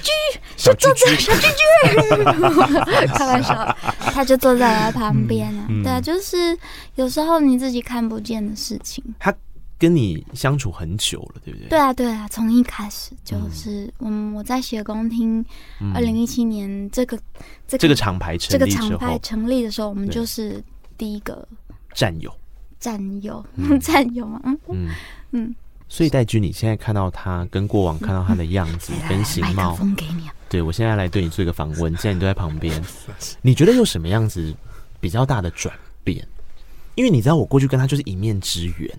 [0.00, 0.10] 居
[0.56, 1.62] 就坐在小居居，
[3.12, 5.66] 开玩笑，他就坐在他旁边啊。
[5.70, 6.56] 嗯嗯、对啊，就是
[6.94, 9.34] 有时候你自己看不见的事情，他。
[9.80, 11.68] 跟你相处很久了，对不对？
[11.70, 15.42] 对啊，对啊，从一开始就是，嗯，我在学工厅，
[15.94, 17.18] 二零一七年这个
[17.66, 20.62] 这个这个厂牌成立这个厂牌成立的时候，我们就是
[20.98, 21.48] 第一个。
[21.94, 22.30] 战友，
[22.78, 23.44] 战友，
[23.80, 24.58] 战友嘛，嗯。
[24.68, 24.88] 嗯。
[25.30, 25.54] 嗯。
[25.88, 30.34] 所以戴军，你现在看到他跟过往看到他的样子跟形貌，给你啊。
[30.50, 32.80] 对，我现在来对你做一个访问，现在你都在旁边，
[33.40, 34.54] 你觉得有什么样子
[35.00, 35.74] 比较大的转
[36.04, 36.24] 变？
[36.96, 38.98] 因为你知道，我过去跟他就是一面之缘。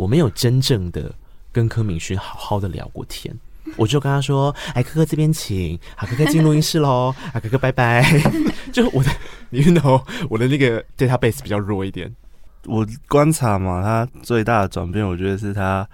[0.00, 1.14] 我没有真正的
[1.52, 3.38] 跟柯敏勋好好的聊过天，
[3.76, 8.02] 我就跟他说：“哎，哥哥这边请，好，哥哥进录音室喽， 啊，哥哥拜拜。
[8.72, 9.10] ”就我的，
[9.50, 12.10] 你 you know 我的那个 database 比较弱一点。
[12.64, 15.86] 我观察嘛，他最大的转变，我觉得是他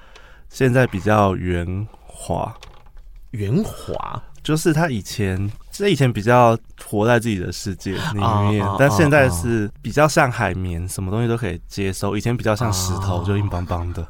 [0.48, 2.56] 现在比较圆滑，
[3.32, 4.22] 圆滑。
[4.44, 8.20] 就是他以前，这以前比较活在自己的世界 里
[8.50, 12.16] 面，但现在是比较像海绵，什么东西都可以接收。
[12.16, 14.06] 以前比较像石头，就硬邦邦的。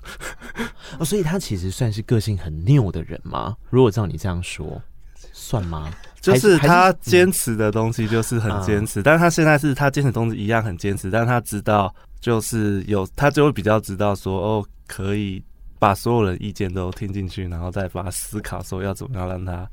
[0.98, 3.56] 哦，所以他其实算是个性很拗的人吗？
[3.70, 4.80] 如果照你这样说，
[5.32, 5.90] 算吗？
[6.20, 15.42] 就是他坚持的东西就是很坚持，但是他现在是他坚持东西一样很坚持，但是他知道就是有他就会比较知道说哦，可以
[15.78, 19.68] 把所有人意见都听进去，然后再把它思考说要怎么样让他。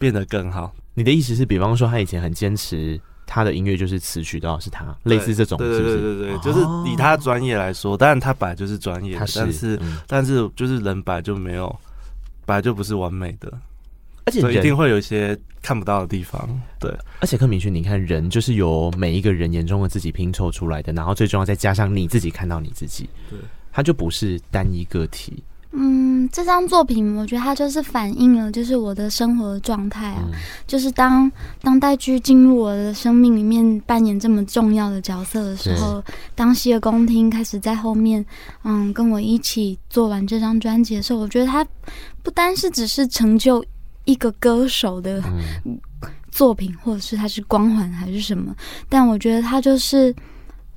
[0.00, 0.72] 变得更好。
[0.98, 5.80] 你的意思是，比方说他以前很坚持他的音乐就是词曲都要是他，类似这种是不是？
[5.80, 6.58] 对对对对对，就是
[6.90, 11.68] 以他专业来说，当然他本来就是专业，是但是、嗯、但是就是人本来就没有，
[12.44, 13.52] 本来就不是完美的，
[14.24, 16.48] 而且一定会有一些看不到的地方。
[16.80, 23.38] 对，而且柯明勋，你看人就是由每一个人眼中的自己拼凑出来的，然后最重要再加上你自己看到你自己，对，
[23.70, 25.44] 他就不是单一个体。
[25.72, 30.32] 嗯，这张作品我觉得它就是反映了，就是我的生活状态啊，嗯、
[30.66, 36.02] 就是当当代剧进入我的生命里面扮演这么重要的角色的时候，
[36.34, 38.24] 当洗耳恭听开始在后面，
[38.64, 41.64] 嗯，跟我一起做完这张专辑的时候，我觉得它
[42.22, 43.62] 不单是只是成就
[44.06, 45.22] 一个歌手的
[46.30, 48.56] 作品，或者是它是光环还是什么，
[48.88, 50.14] 但我觉得它就是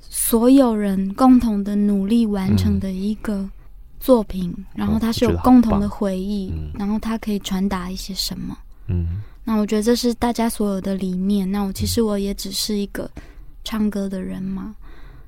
[0.02, 3.36] 所有人共同的努力完成的一个。
[3.36, 3.52] 嗯
[4.02, 8.58] 作品，然后它是有共同的回忆，嗯、然后它可以传达一些什么？
[8.88, 11.50] 嗯，那我觉得这是大家所有的理念。
[11.50, 13.10] 那我其实我也只是一个
[13.64, 14.76] 唱歌的人嘛，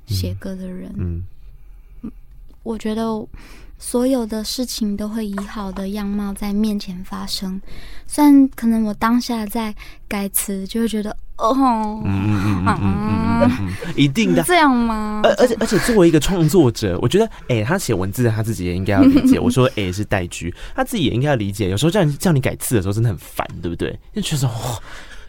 [0.08, 0.92] 嗯、写歌的人。
[0.98, 1.24] 嗯，
[2.64, 3.06] 我觉得
[3.86, 7.62] 所有的事情都会以好的样貌在面前发生。
[8.08, 9.76] 虽然可能我当下在
[10.08, 11.16] 改词，就会觉得。
[11.36, 15.20] 哦，嗯嗯嗯嗯嗯嗯，一定的，这样吗？
[15.26, 19.38] 而而且而且，作为一个创作者，我觉得，哎、欸，他写文字，他自己也应该要理解。
[19.38, 21.70] 我说，哎、欸，是代居，他自己也应该要理解。
[21.70, 24.00] 有时候叫你叫你改字的时候，真的很烦，对不对？
[24.16, 24.80] 就觉得哇。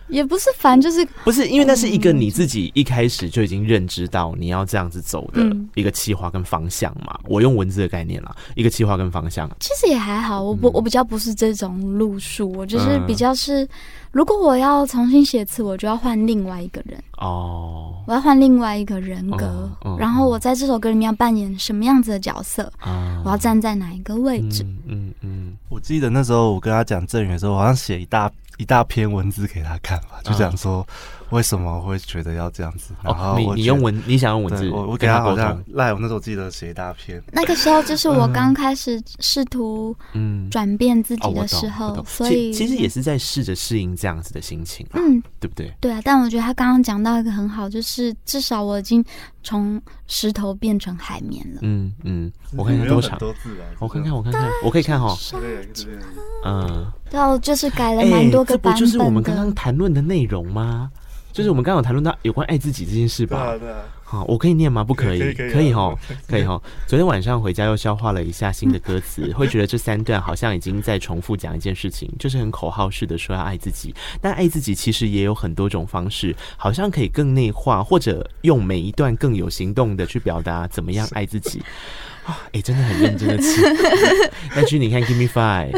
[0.09, 5.43] 也不是烦，就是不是因为那是一个你自己一开始就已经认知到你要这样子走的
[5.75, 7.19] 一个企划跟方向嘛。
[7.25, 9.51] 嗯、我用文字的概念啦，一个企划跟方向。
[9.61, 13.67] 其实也还好，我不我比较不是这种路数，我就是比较是，
[14.13, 24.65] 如果我要重新写词，我就要换另外一个人哦，我要换另外一个人格，哦、然后我在这首歌里面要扮演什么样子的角色，哦、我要站在哪一个位置？
[24.87, 28.31] 嗯嗯，我记得那时候我跟他讲正源的时候，我好像写一大。
[28.57, 30.87] 一大篇文字给他看吧，就讲说
[31.31, 32.95] 为什么会觉得要这样子。
[33.03, 37.23] 然后你你用文，你想用文字，我我给他好像赖，我那时候记得写一大篇。
[37.33, 45.73] 那个时候就是我刚开始试图嗯转变自己的时候，所以其实也是在试着适应这样子的心情，嗯，对不对？
[45.81, 49.05] 对啊，但我觉得他刚刚讲到一个很好，就是至少我已经
[49.43, 51.61] 从石头变成海绵了。
[51.63, 53.19] 嗯嗯，我看看多长，
[53.81, 55.17] 我看看我看看，我可以看哈，
[56.45, 56.93] 嗯。
[57.11, 60.91] 然后就是改了蛮多个版本的，欸、这不就是我们刚刚谈论的内容吗？
[61.35, 63.51] 就是我们刚刚有谈论到有关爱自己这件事吧？
[63.51, 63.75] 对，对
[64.05, 64.85] 好，我可以念吗？
[64.85, 65.93] 不可以，可以，可以，可以哈，
[66.29, 66.63] 可以哈。
[66.87, 73.93] 昨天晚上回家又消化了一下新的歌词， 会觉得这三段好像已经在重复讲一件事情，就是很口号式的说要爱自己。
[74.21, 81.61] 但爱自己其实也有很多种方式，好像可以更内化，或者用每一段更有行动的去表达怎么样爱自己。
[82.25, 83.63] 啊，哎、欸，真的很认真的吃。
[84.57, 85.71] 但是你看，Give me five，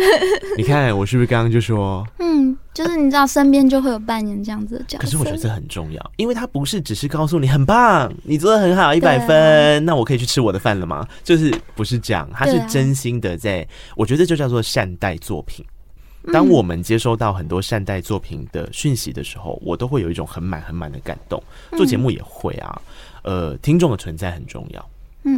[0.56, 5.04] 你看我是不是刚刚就说，嗯，就是你知道身边就会有扮演这样子的角色。
[5.04, 11.06] 可是我觉得这很重要，因为他不是只是告诉你很棒，你做的很好，一百分，啊、那我可以去吃我的饭了吗？
[11.24, 13.66] 就是不是这样，他是真心的在，啊、
[13.96, 15.64] 我觉得就叫做善待作品。
[16.32, 21.42] 当我们接收到很多善待作品的讯息的时候，我都会有一种很满很满的感动。
[21.76, 22.82] 做节目也会啊，
[23.22, 24.90] 呃，听众的存在很重要。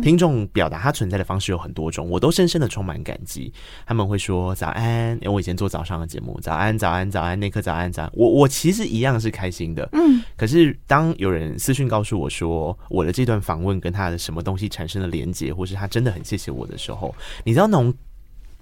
[0.03, 3.53] 听众表达他存在的方式有很多种，我都深深的充满感激。
[3.87, 8.11] 他们会说早安，因为我以前做早上的节目，早安早安早安，那刻早安早安。
[8.15, 10.23] 我我其实一样是开心的，嗯。
[10.37, 17.15] 可是当有人私讯告诉我说我的这段访问跟他的什么东西产生了连结，或是他真的很谢谢我的时候，
[17.45, 17.93] 你知道那种，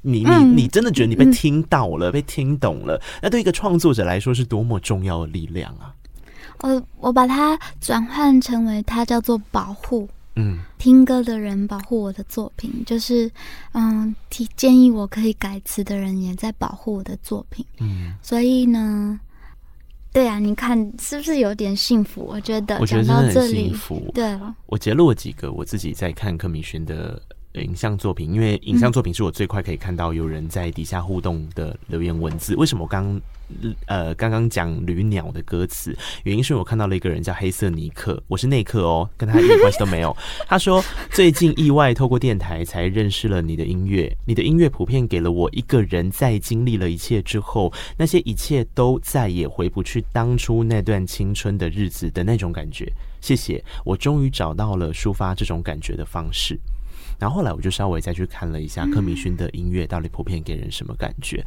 [0.03, 5.93] 你你你真的觉得你被听到了，被听懂了，那对一个创作者来说是多么重要的力量啊！
[6.61, 10.09] 我我把它转换成为它叫做保护。
[10.37, 13.30] 嗯，听歌的人保护我的作品，就是
[13.72, 17.64] 嗯，提建议我可以改词的人也在保护我的作品。
[17.80, 19.18] 嗯，所以呢，
[20.12, 22.22] 对啊，你看是不是有点幸福？
[22.22, 24.11] 我觉得，我觉得真的很幸福。
[24.14, 27.20] 对，我截录了几个我自己在看柯明勋的。
[27.62, 32.54] 影像作品，因为影像作品是我最快可以看到有人在底下互动的留言文字。
[32.57, 33.20] 为什么我刚
[33.86, 35.96] 呃刚刚讲旅鸟的歌词？
[36.24, 40.16] 原因是我看到了一个人叫黑色尼克，我是内克哦，跟他一点关系都没有。
[40.46, 52.92] 他说最近意外透过电台才认识了你的音乐，你的音乐普遍给了我一个人在经历了一切之后，那些一切都再也回不去当初那段青春的日子的那种感觉。
[53.20, 56.59] 谢谢，我终于找到了抒发这种感觉的方式。
[57.19, 61.45] 然后后来我就稍微再去看了一下柯明勋的音乐到底普遍给人什么感觉，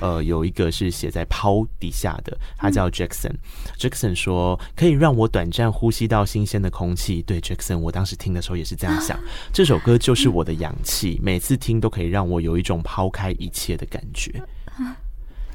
[0.00, 3.32] 呃，有一个是写在抛底下的，他叫 Jackson。
[3.78, 7.22] Jackson 说可以让我短暂呼吸到新鲜的空气。
[7.22, 9.18] 对，Jackson，我当时听的时候也是这样想，
[9.52, 14.42] 这首歌就是我的氧气，每次听都可以让我有一种抛开一切的感觉。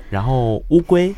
[0.09, 1.13] 然后乌龟。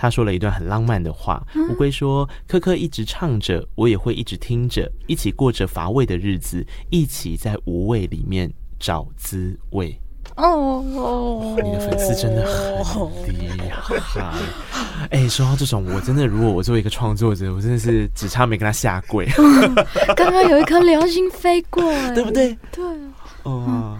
[0.00, 1.46] 他说了一段很浪漫的话。
[1.68, 9.94] 乌龟说：“科科一直唱着，我也会一直听着，一起过着乏味的日子，一起在无味里面找滋味。”
[10.36, 12.46] 哦，你的粉丝真的
[12.82, 14.32] 很厉害。
[15.10, 19.26] 哎，说到这种，我真的，如果我作为一个创作者，我真的是只差没跟他下跪。
[20.16, 21.82] 刚刚有一颗流星飞过，
[22.14, 22.56] 对不对？
[22.72, 22.82] 对。
[23.42, 23.98] 哦。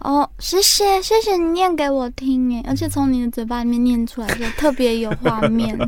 [0.00, 5.78] 哦，谢谢谢谢你念给我听哎，而且从你的嘴巴里面念出来就特别有画面，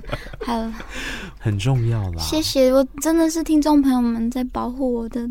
[0.41, 0.73] 还有
[1.41, 2.19] 很重要啦。
[2.19, 5.29] 谢谢，我真的是听众朋友们在保护我的，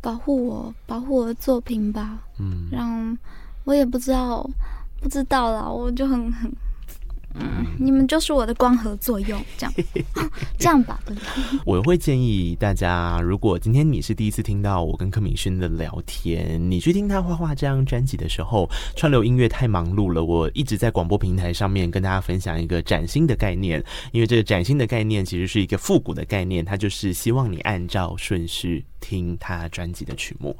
[0.00, 2.18] 保护我，保护我的作品吧。
[2.38, 3.16] 嗯，让
[3.64, 4.48] 我也不知道，
[5.00, 6.50] 不知道啦，我就很很。
[7.38, 9.74] 嗯，你们就是我的光合作用，这样
[10.58, 11.22] 这样吧，对吧？
[11.66, 20.24] 我会建议大家，如果今天你是第一次听到我跟柯泯薰的聊天，你去听他画画这张专辑的时候，串流音乐太忙碌了。
[20.24, 23.82] 我一直在广播平台上面跟大家分享一个崭新的概念，
[24.12, 30.56] 因为这个崭新的概念其实是一个复古的概念，它就是希望你按照顺序听他专辑的曲目。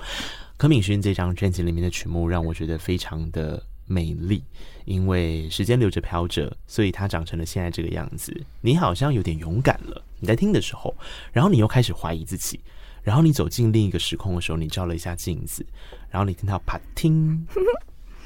[0.59, 4.43] 柯泯薰这张专辑里面的曲目让我觉得非常的美丽。
[4.85, 8.33] 因为时间流着飘着，所以它长成了现在这个样子。
[8.61, 10.95] 你好像有点勇敢了，你在听的时候，
[11.33, 12.61] 然后你又开始怀疑自己，
[13.03, 15.67] 然后你走进另一个时空的时候，你照了一下镜子，
[16.09, 17.45] 然后你听到啪听，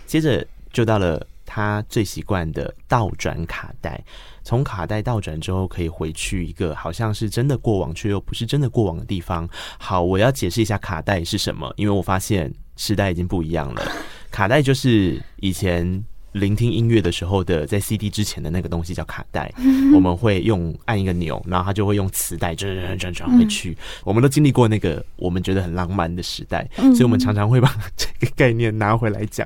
[0.05, 3.99] 接着就到了他最习惯的倒转卡带。
[4.45, 9.49] 从卡带倒转之后，可以回去一个好像是真的过往，却又不是真的过往的地方。
[9.79, 13.83] 好，我要解释一下卡带是什么，因为我发现时代已经不一样了。
[14.31, 16.05] 卡带就是以前。
[16.35, 19.53] 聆听音乐的时候的，在 CD 之前的那个东西叫卡带，
[19.93, 23.77] 我们会用按一个钮，然后它就会用磁带转转转转回去。
[24.05, 29.45] 我们都经历过那个我们觉得很浪漫的时代，所以我们常常会把这个概念拿回来讲。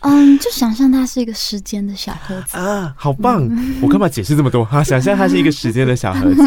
[0.00, 3.46] 嗯，就想象它是一个时间的小盒子啊，好棒！
[3.82, 4.64] 我干嘛解释这么多？
[4.64, 6.42] 哈，想象它是一个时间的小盒子，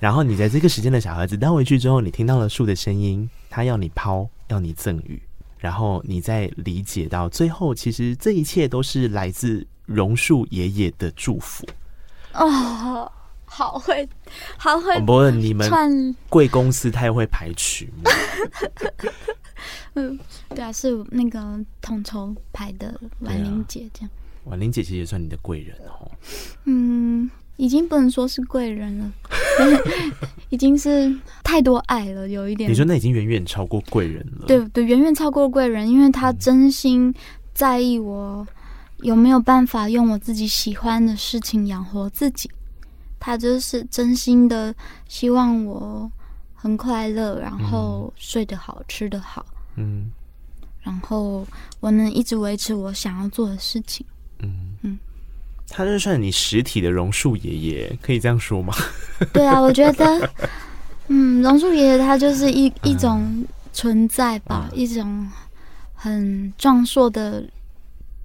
[0.00, 5.18] 然后你在这个时间的小盒子带回去之后，你听到了树的声音，它要你抛，要你赠予。
[5.60, 11.66] 然后你再理解到最后，其实这一切都是来自榕树爷爷的祝福。
[12.32, 13.12] 哦，
[13.44, 14.08] 好会，
[14.56, 14.98] 好会。
[15.00, 18.10] 不过你们贵公司太会排曲目。
[19.94, 24.10] 嗯，对啊，是那个统筹排的婉玲姐这样。
[24.44, 26.10] 婉玲姐其实也算你的贵人哦。
[26.64, 27.30] 嗯。
[27.60, 29.12] 已经不能说是贵人了，
[30.48, 32.70] 已经是太多爱了，有一点。
[32.70, 34.46] 你说那已经远远超过贵人了。
[34.46, 37.14] 对对，远远超过贵人，因为他真心
[37.52, 38.46] 在意我
[39.02, 42.50] 有没有办法用我自己喜欢的事情养活自己。
[43.18, 44.74] 他就是真心的
[45.06, 46.10] 希望我
[46.54, 49.44] 很快乐，然后睡得好，吃得好，
[49.76, 50.10] 嗯，
[50.80, 51.46] 然后
[51.80, 54.06] 我能一直维持我想要做的事情，
[54.38, 54.48] 嗯
[54.80, 54.98] 嗯。
[55.70, 58.74] 他就算你实体的榕树爷爷，可以这样说吗？
[59.32, 60.30] 对啊， 我觉得，
[61.06, 65.26] 嗯，榕树爷爷他就是一一种存在吧，嗯、一种
[65.94, 67.44] 很壮硕的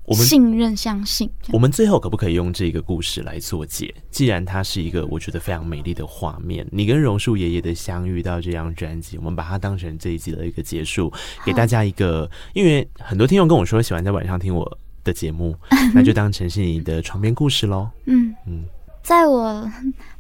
[0.06, 1.30] 我们信任、相信。
[1.52, 3.94] 我们最后可不可以用这个故事来做结？
[4.10, 11.12] 既然它是一个我觉得非常美丽的画面，你跟榕树爷爷的相遇到这张专辑，我们把它当成这一集的一个结束，
[11.46, 15.56] 给大家一个，因为很多听众跟我说喜欢在晚上听我的节目，
[15.96, 17.90] 那就当成是你的床边故事喽。
[18.06, 18.66] 嗯嗯，
[19.02, 19.72] 在我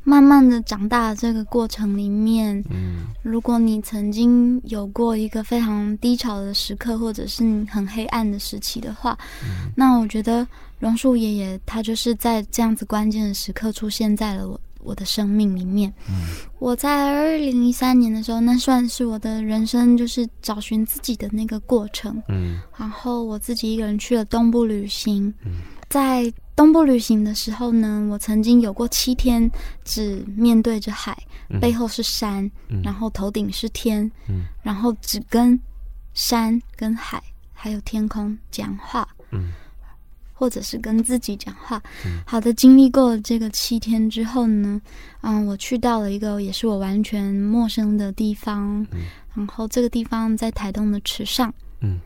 [0.03, 10.47] 慢慢的长大的这个过程里面，嗯，如果你曾经有过一个非常低潮的时刻，或者是你很黑暗的时期的话，嗯，那我觉得
[10.79, 14.59] 榕树爷爷他就是在这样子关键的时刻出现在了我。
[14.85, 16.27] 我的生命里面，嗯、
[16.59, 22.21] 我在二零一三年的时候，那算是我的人生，就是找寻自己的那个过程。
[22.29, 25.33] 嗯，然后我自己一个人去了东部旅行。
[25.43, 29.49] 嗯，在东部旅行的时候呢，我曾经有过七天
[29.83, 31.17] 只面对着海，
[31.49, 35.59] 嗯、背后是山，嗯、然后头顶是天，嗯、然后只跟
[36.13, 37.21] 山、跟海
[37.51, 39.07] 还有天空讲话。
[39.31, 39.51] 嗯。
[40.37, 41.81] 或者是跟自己讲话。
[42.25, 44.79] 好的，经历过了这个七天之后呢，
[45.21, 48.85] 嗯，我去到了一个也是我完全陌生的地方。
[48.91, 51.51] 嗯，然后这个地方在台东的池上。
[51.79, 51.99] 嗯，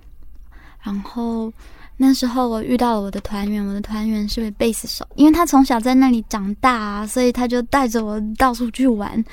[0.84, 1.52] 然后
[1.98, 9.26] 那时候我遇到了我的团员，我的团员是位贝斯手，因为他从小在那里长大啊，所以他就带着我到处去玩。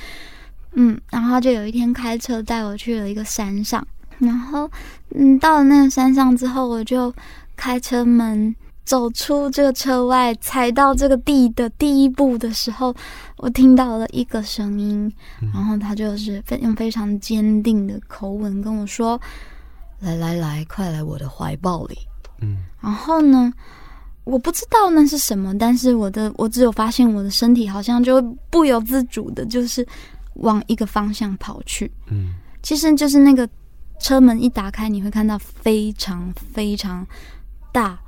[0.72, 3.86] 嗯，然后就有一天开车带我去了一个山上，
[4.18, 4.70] 然后
[5.14, 7.14] 嗯，到了那个山上之后，我就
[7.56, 8.56] 开车门。
[8.86, 12.94] 走出这个车外，踩到这个地的第一步的时候，
[13.36, 15.12] 我听到了一个声音，
[15.42, 19.20] 嗯、然后他就是非用非常坚定的口吻跟我说
[19.98, 21.98] ：“来来来，快来我的怀抱里。”
[22.40, 23.52] 嗯，然后呢，
[24.22, 29.84] 我不知道那是什么，但是我的我只有发现我的身体好像就不由自主的，就是
[30.34, 31.90] 往一个方向跑去。
[32.06, 33.48] 嗯，其实就是那个
[33.98, 37.04] 车门一打开，你会看到非常非常
[37.72, 37.98] 大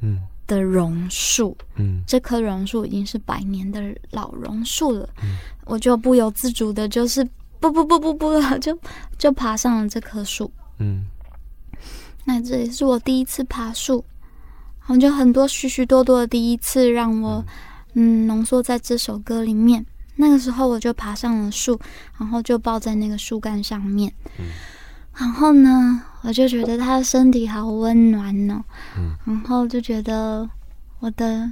[0.00, 1.56] 嗯的榕树。
[1.76, 5.08] 嗯，这棵榕树已经是百年的老榕树了。
[5.22, 5.36] 嗯，
[5.66, 7.22] 我就不由自主的，就是
[7.60, 8.78] 不不不不不了， 就
[9.18, 10.50] 就爬上了这棵树。
[10.78, 11.06] 嗯，
[12.24, 14.04] 那这也是我第一次爬树。
[14.86, 17.44] 我就很多许许多多的第一次，让我
[17.92, 19.84] 嗯浓缩在这首歌里面。
[20.16, 21.78] 那个时候我就爬上了树，
[22.18, 24.10] 然后就抱在那个树干上面。
[24.38, 24.46] 嗯、
[25.18, 28.62] 然后呢，我就觉得他的身体好温暖哦。
[28.96, 30.48] 嗯、然后就觉得
[31.00, 31.50] 我的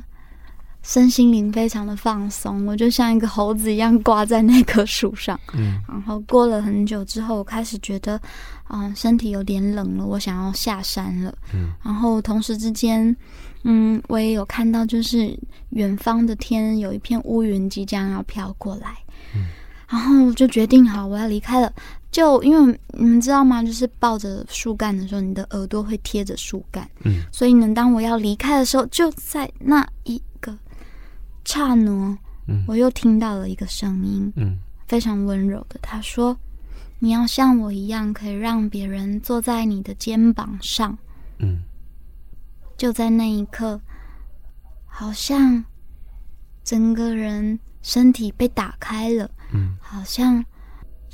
[0.82, 5.38] 身心灵非常的放松，我就像一个猴子一样挂在那棵树上。
[5.54, 8.20] 嗯、然后过了很久之后，我开始觉得。
[8.68, 11.32] 啊，身体有点冷了，我想要下山了。
[11.54, 13.16] 嗯，然后同时之间，
[13.62, 15.38] 嗯，我也有看到，就是
[15.70, 18.96] 远方的天有一片乌云即将要飘过来。
[19.36, 19.46] 嗯，
[19.88, 21.72] 然后我就决定好，我要离开了。
[22.16, 23.62] 就因为你们知道吗？
[23.62, 26.90] 就是抱着树干的时候，你的耳朵会贴着树干。
[27.04, 30.56] 嗯，所以呢，当我要离开的时候，就在那一个
[31.44, 32.16] 刹那，
[32.48, 34.56] 嗯，我又听到了一个声音，嗯，
[34.86, 36.34] 非常温柔的，他说。
[36.98, 40.96] 你要像我一样，可以让别人坐在你的肩膀上。
[41.38, 41.60] 嗯，
[42.78, 43.78] 就在那一刻，
[44.86, 45.62] 好像
[46.64, 49.30] 整个人身体被打开了。
[49.52, 50.42] 嗯，好像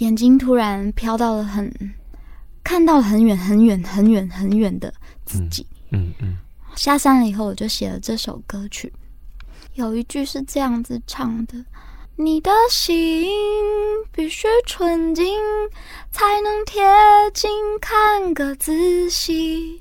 [0.02, 1.72] 眼睛突然飘到了很，
[2.64, 4.92] 看到很远很远很远很远的
[5.24, 5.64] 自己。
[5.90, 6.36] 嗯嗯，嗯，
[6.74, 8.92] 下山了以后，我就写了这首歌曲。
[9.74, 11.64] 有一句是这样子唱的。
[12.16, 13.24] 你的心
[14.10, 15.24] 必须纯净，
[16.10, 16.82] 才能贴
[17.32, 17.48] 近
[17.80, 19.80] 看个仔细。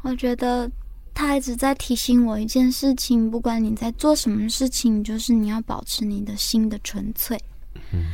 [0.00, 0.70] 我觉得
[1.12, 7.38] 他一直在提醒我一件事情：不管你在做什么事情，就是你要保持你的心的纯粹。
[7.92, 8.06] 嗯。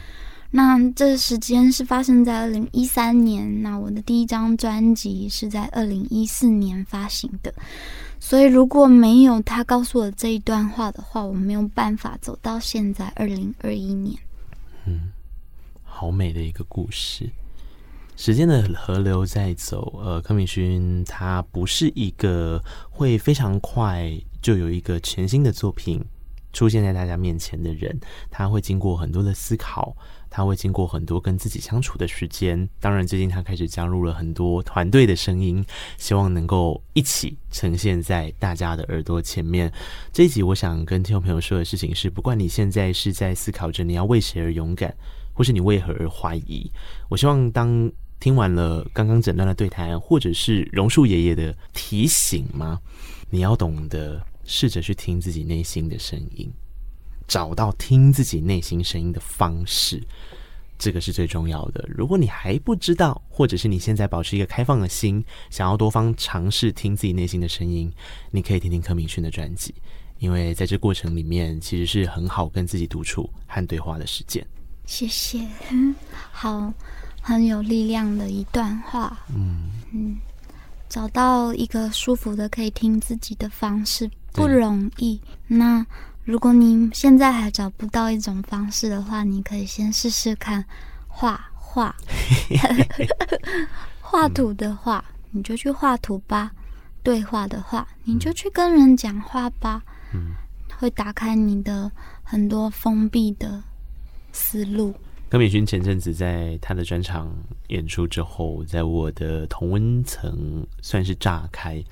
[0.57, 7.53] 那这时间是发生在二零一三年，那我的第一张专辑是在二零一四年发行的。
[8.21, 14.17] 所以，如果没有他告诉我这一段话的话，我没有办法走到现在二零二一年。
[14.87, 15.11] 嗯，
[15.83, 17.29] 好美的一个故事。
[18.15, 24.09] 时间的河流在走，呃，柯敏勋他不是一个会非常快
[24.41, 26.01] 就有一个全新的作品
[26.53, 27.99] 出现在大家面前的人，
[28.31, 29.97] 他会经过很多的思考。
[30.37, 35.65] 他会经过很多跟自己相处的时间，当然最近他开始加入了很多团队的声音，
[35.97, 39.73] 希望能够一起呈现在大家的耳朵前面。
[40.13, 44.93] 这一集我想跟听众朋友说的事情是，不管你现在是在思考着你要为谁而勇敢，
[45.33, 46.69] 或是你为何而怀疑，
[47.09, 52.81] 我希望当听完了刚刚整段的对谈，或者是榕树爷爷的提醒吗？
[53.31, 56.53] 你要懂得试着去听自己内心的声音。
[57.27, 60.03] 找到听自己内心声音的方式，
[60.79, 61.85] 这个是最重要的。
[61.89, 67.91] 如果你还不知道，或者是你现在保持一个开放的心，想要多方尝试听自己内心的声音，
[68.31, 69.75] 你可以听听柯明勋的专辑，
[70.19, 74.47] 因为在这过程里面，其实是很好跟自己独处和对话的时间。
[74.85, 75.41] 谢谢，
[76.31, 76.73] 好，
[77.23, 79.17] 很有力量的一段话。
[79.35, 80.17] 嗯嗯，
[80.89, 85.19] 找到一个舒服的可以听自己的方式不容易。
[85.47, 85.87] 那。
[86.25, 90.65] 如果你现在还找不到一种方式的话，你可以先试试看
[91.07, 91.95] 画画，
[94.01, 96.49] 画图的话，你就去画图吧；
[97.03, 99.83] 对话的话，你就去跟人讲话吧。
[100.15, 100.33] 嗯，
[100.79, 101.91] 会打开你的
[102.23, 103.63] 很多封闭的
[104.33, 104.95] 思路。
[105.29, 107.31] 柯敏勋前阵子在他的专场
[107.69, 111.85] 演出之后，在我的同温层算是炸开，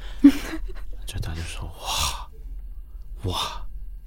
[1.05, 1.65] 就他就说
[3.27, 3.63] ：“哇哇。”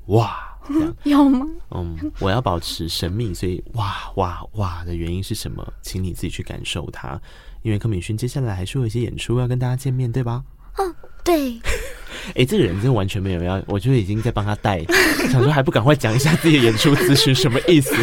[0.08, 0.38] 哇，
[1.04, 1.46] 有吗？
[1.72, 5.66] 嗯，我要保持神秘，所以哇哇哇的原因是什么？
[5.82, 7.20] 请你自己去感受它。
[7.64, 10.44] 因为柯敏勋接下来还是有一些演出要跟大家见面，对吧？
[10.78, 10.84] 哦，
[11.24, 11.60] 对。
[12.30, 14.84] 哎、欸，这个人真的完全没有要，我就已经在帮他带，
[15.32, 17.96] 想说还不赶快讲一下自己的演出资讯，什么意思？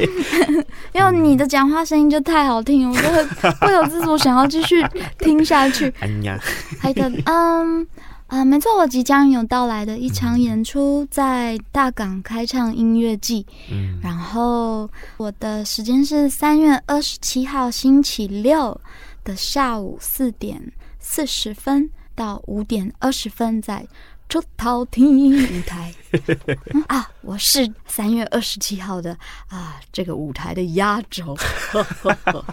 [0.94, 3.24] 因为你的讲话声音就太好听，我就会
[3.60, 4.82] 不由自主想要继续
[5.18, 5.92] 听下去。
[6.00, 6.38] 哎呀，
[6.80, 7.86] 还有嗯。
[8.28, 13.46] 啊、呃，没错，我即将有到来的一场演出，在大港开唱音乐季。
[13.70, 18.78] 嗯，然后我的时间是三月二十七号星期六
[19.24, 23.86] 的下午四点四十分到五点二十分，在
[24.28, 25.90] 出头天舞台、
[26.74, 27.08] 嗯、啊！
[27.22, 29.16] 我是三月二十七号的
[29.48, 31.34] 啊，这个舞台的压轴。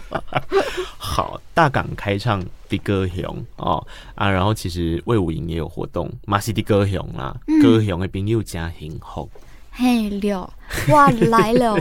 [0.96, 9.28] 好，大港开唱的歌雄哦啊，然后其实魏武营也有活动，马西的歌雄啦，嗯、高雄的朋友加幸福。
[9.78, 10.48] 嘿六，
[10.88, 11.74] 哇来了！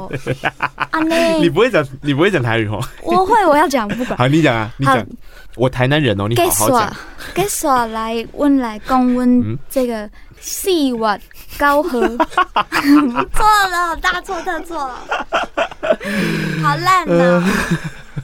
[0.91, 2.83] 阿妹，你不会讲，你不会讲台语哦？
[3.01, 4.17] 我会，我要讲，不管。
[4.17, 5.07] 好，你讲啊，你讲。
[5.55, 6.95] 我台南人哦，你好好讲。
[7.33, 11.21] 给耍来问来讲问这个四月
[11.57, 14.77] 高和，错了，大错特错，
[16.61, 17.43] 好烂呢。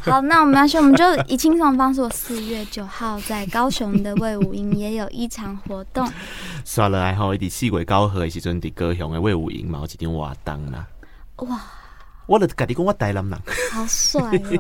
[0.03, 2.01] 好，那我们要说，我们就以轻松方式。
[2.01, 6.09] 我四月九号在高雄的魏武营也有一场活动。
[6.65, 10.88] 刷了还好，一点四月高和的时阵的高雄的魏武营嘛，有一点活动啦。
[11.38, 11.59] 哇！
[12.26, 13.39] 我的家己讲我台南人，
[13.72, 14.59] 好帅哦。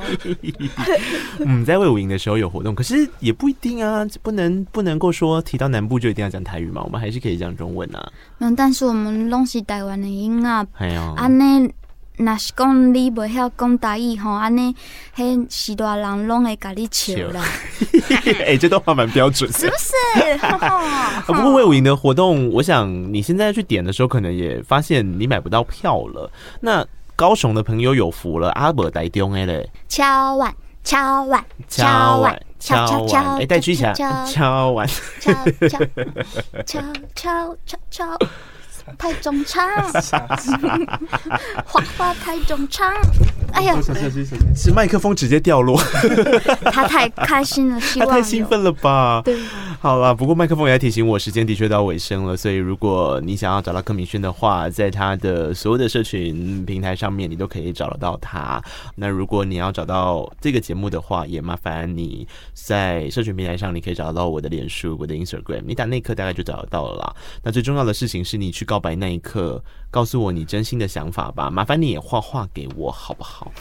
[1.45, 8.11] 嗯，在魏武营的时候有活动，可是也不一定啊，不能不能够说提到南部就一定要讲台语嘛，我们还是可以讲中文啊。
[8.39, 11.73] 嗯，但是我们拢是台湾的音啊，系啊，安尼。
[12.17, 14.75] 那是讲你不晓讲台语吼，安尼，
[15.15, 17.43] 迄许多人拢会甲你笑啦。
[18.23, 19.91] 哎、欸，这段话蛮标准，是不是？
[21.25, 26.29] 不过魏武营的活动，我想你现在去点的时候，可能也发现你买不到票了。
[26.59, 26.85] 那
[27.21, 30.51] 高雄的朋友有福了，阿伯台中的嘞，敲碗，
[30.83, 34.87] 敲碗，敲碗，敲敲敲，哎，带去一下，敲碗，
[35.19, 35.31] 敲
[35.67, 35.85] 敲
[36.65, 38.17] 敲敲敲敲。
[38.97, 39.63] 太中唱，
[41.63, 42.91] 花花太中唱，
[43.53, 43.79] 哎呀，
[44.55, 45.79] 是麦克风直接掉落，
[46.71, 49.21] 他太开心了，他太兴奋了吧？
[49.23, 49.37] 对，
[49.79, 58.61] 好了，不过麦克风也在提醒我，时间的确到尾声了，所以如果你想要找到柯明轩的话，在他的所有的社群平台上面，你都可以找得到他。
[58.95, 67.15] 那如果你要找到这个节目的话，也麻烦你在社群平台上，你可以找得到我的脸书、我的 Instagram，你打那一刻大概就找得到了啦。
[67.43, 71.51] 那最重要的事情是你去告白那一刻，告诉我你真心的想法吧。
[71.51, 73.51] 麻烦你也画画给我，好不好？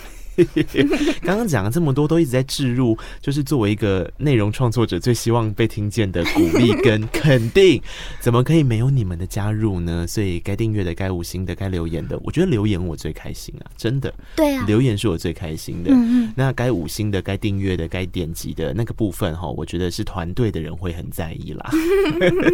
[1.22, 7.80] 刚刚讲了这么多，都一直在置入，就是作为一个内容创作者，最希望被听见的鼓励跟肯定，
[8.20, 10.06] 怎么可以没有你们的加入呢？
[10.06, 14.12] 所以该订阅的、该五星的、该留言的，我觉得留言我最开心啊，真的。
[14.36, 15.90] 对啊，留言是我最开心的。
[15.92, 16.32] 嗯嗯。
[16.36, 21.70] 那该五星的、该订阅的、该点击的那个部分哈，我觉得是团队的人会很在意啦。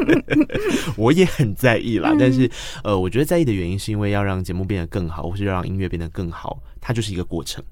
[0.96, 2.50] 我也很在意啦，但是
[2.82, 7.62] 呃，我觉得在意的原因是因为要让节目变得更好，或是要让音乐变得更好，它就是一个过程。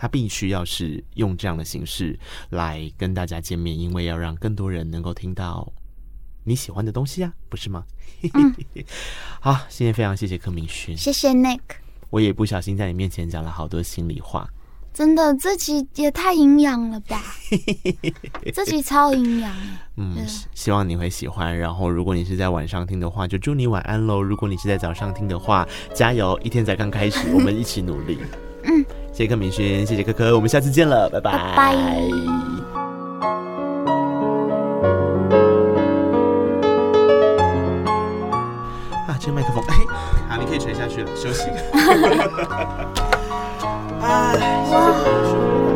[0.00, 5.70] 他必须要是用这样的形式来跟大家见面，因为要让更多人能够听到
[6.42, 7.84] 你喜欢的东西啊，不是吗？
[8.32, 8.54] 嗯、
[9.40, 11.60] 好，今天非常谢谢柯明轩，谢谢 Nick。
[12.08, 14.48] 我也不小心在你面前讲了好多心里话，
[14.94, 17.22] 真的，这集也太营养了吧？
[18.54, 19.54] 这集超营养。
[19.96, 20.16] 嗯，
[20.54, 21.54] 希望你会喜欢。
[21.58, 24.22] 然后，如果你是在晚上听的话，就祝你晚安喽。
[24.22, 28.18] 如果你是在早上听的话，加油，一天才刚开始，我们一起努力。
[28.64, 28.82] 嗯。
[29.20, 31.30] 谢谢柯明轩，谢谢柯柯，我们下次见了，拜拜。
[31.30, 31.74] 拜拜。
[39.06, 39.74] 啊，这个麦克风，哎，
[40.30, 41.50] 好，你可以垂下去了，休息。
[44.00, 44.32] 哎，
[44.64, 44.72] 谢
[45.28, 45.69] 谢。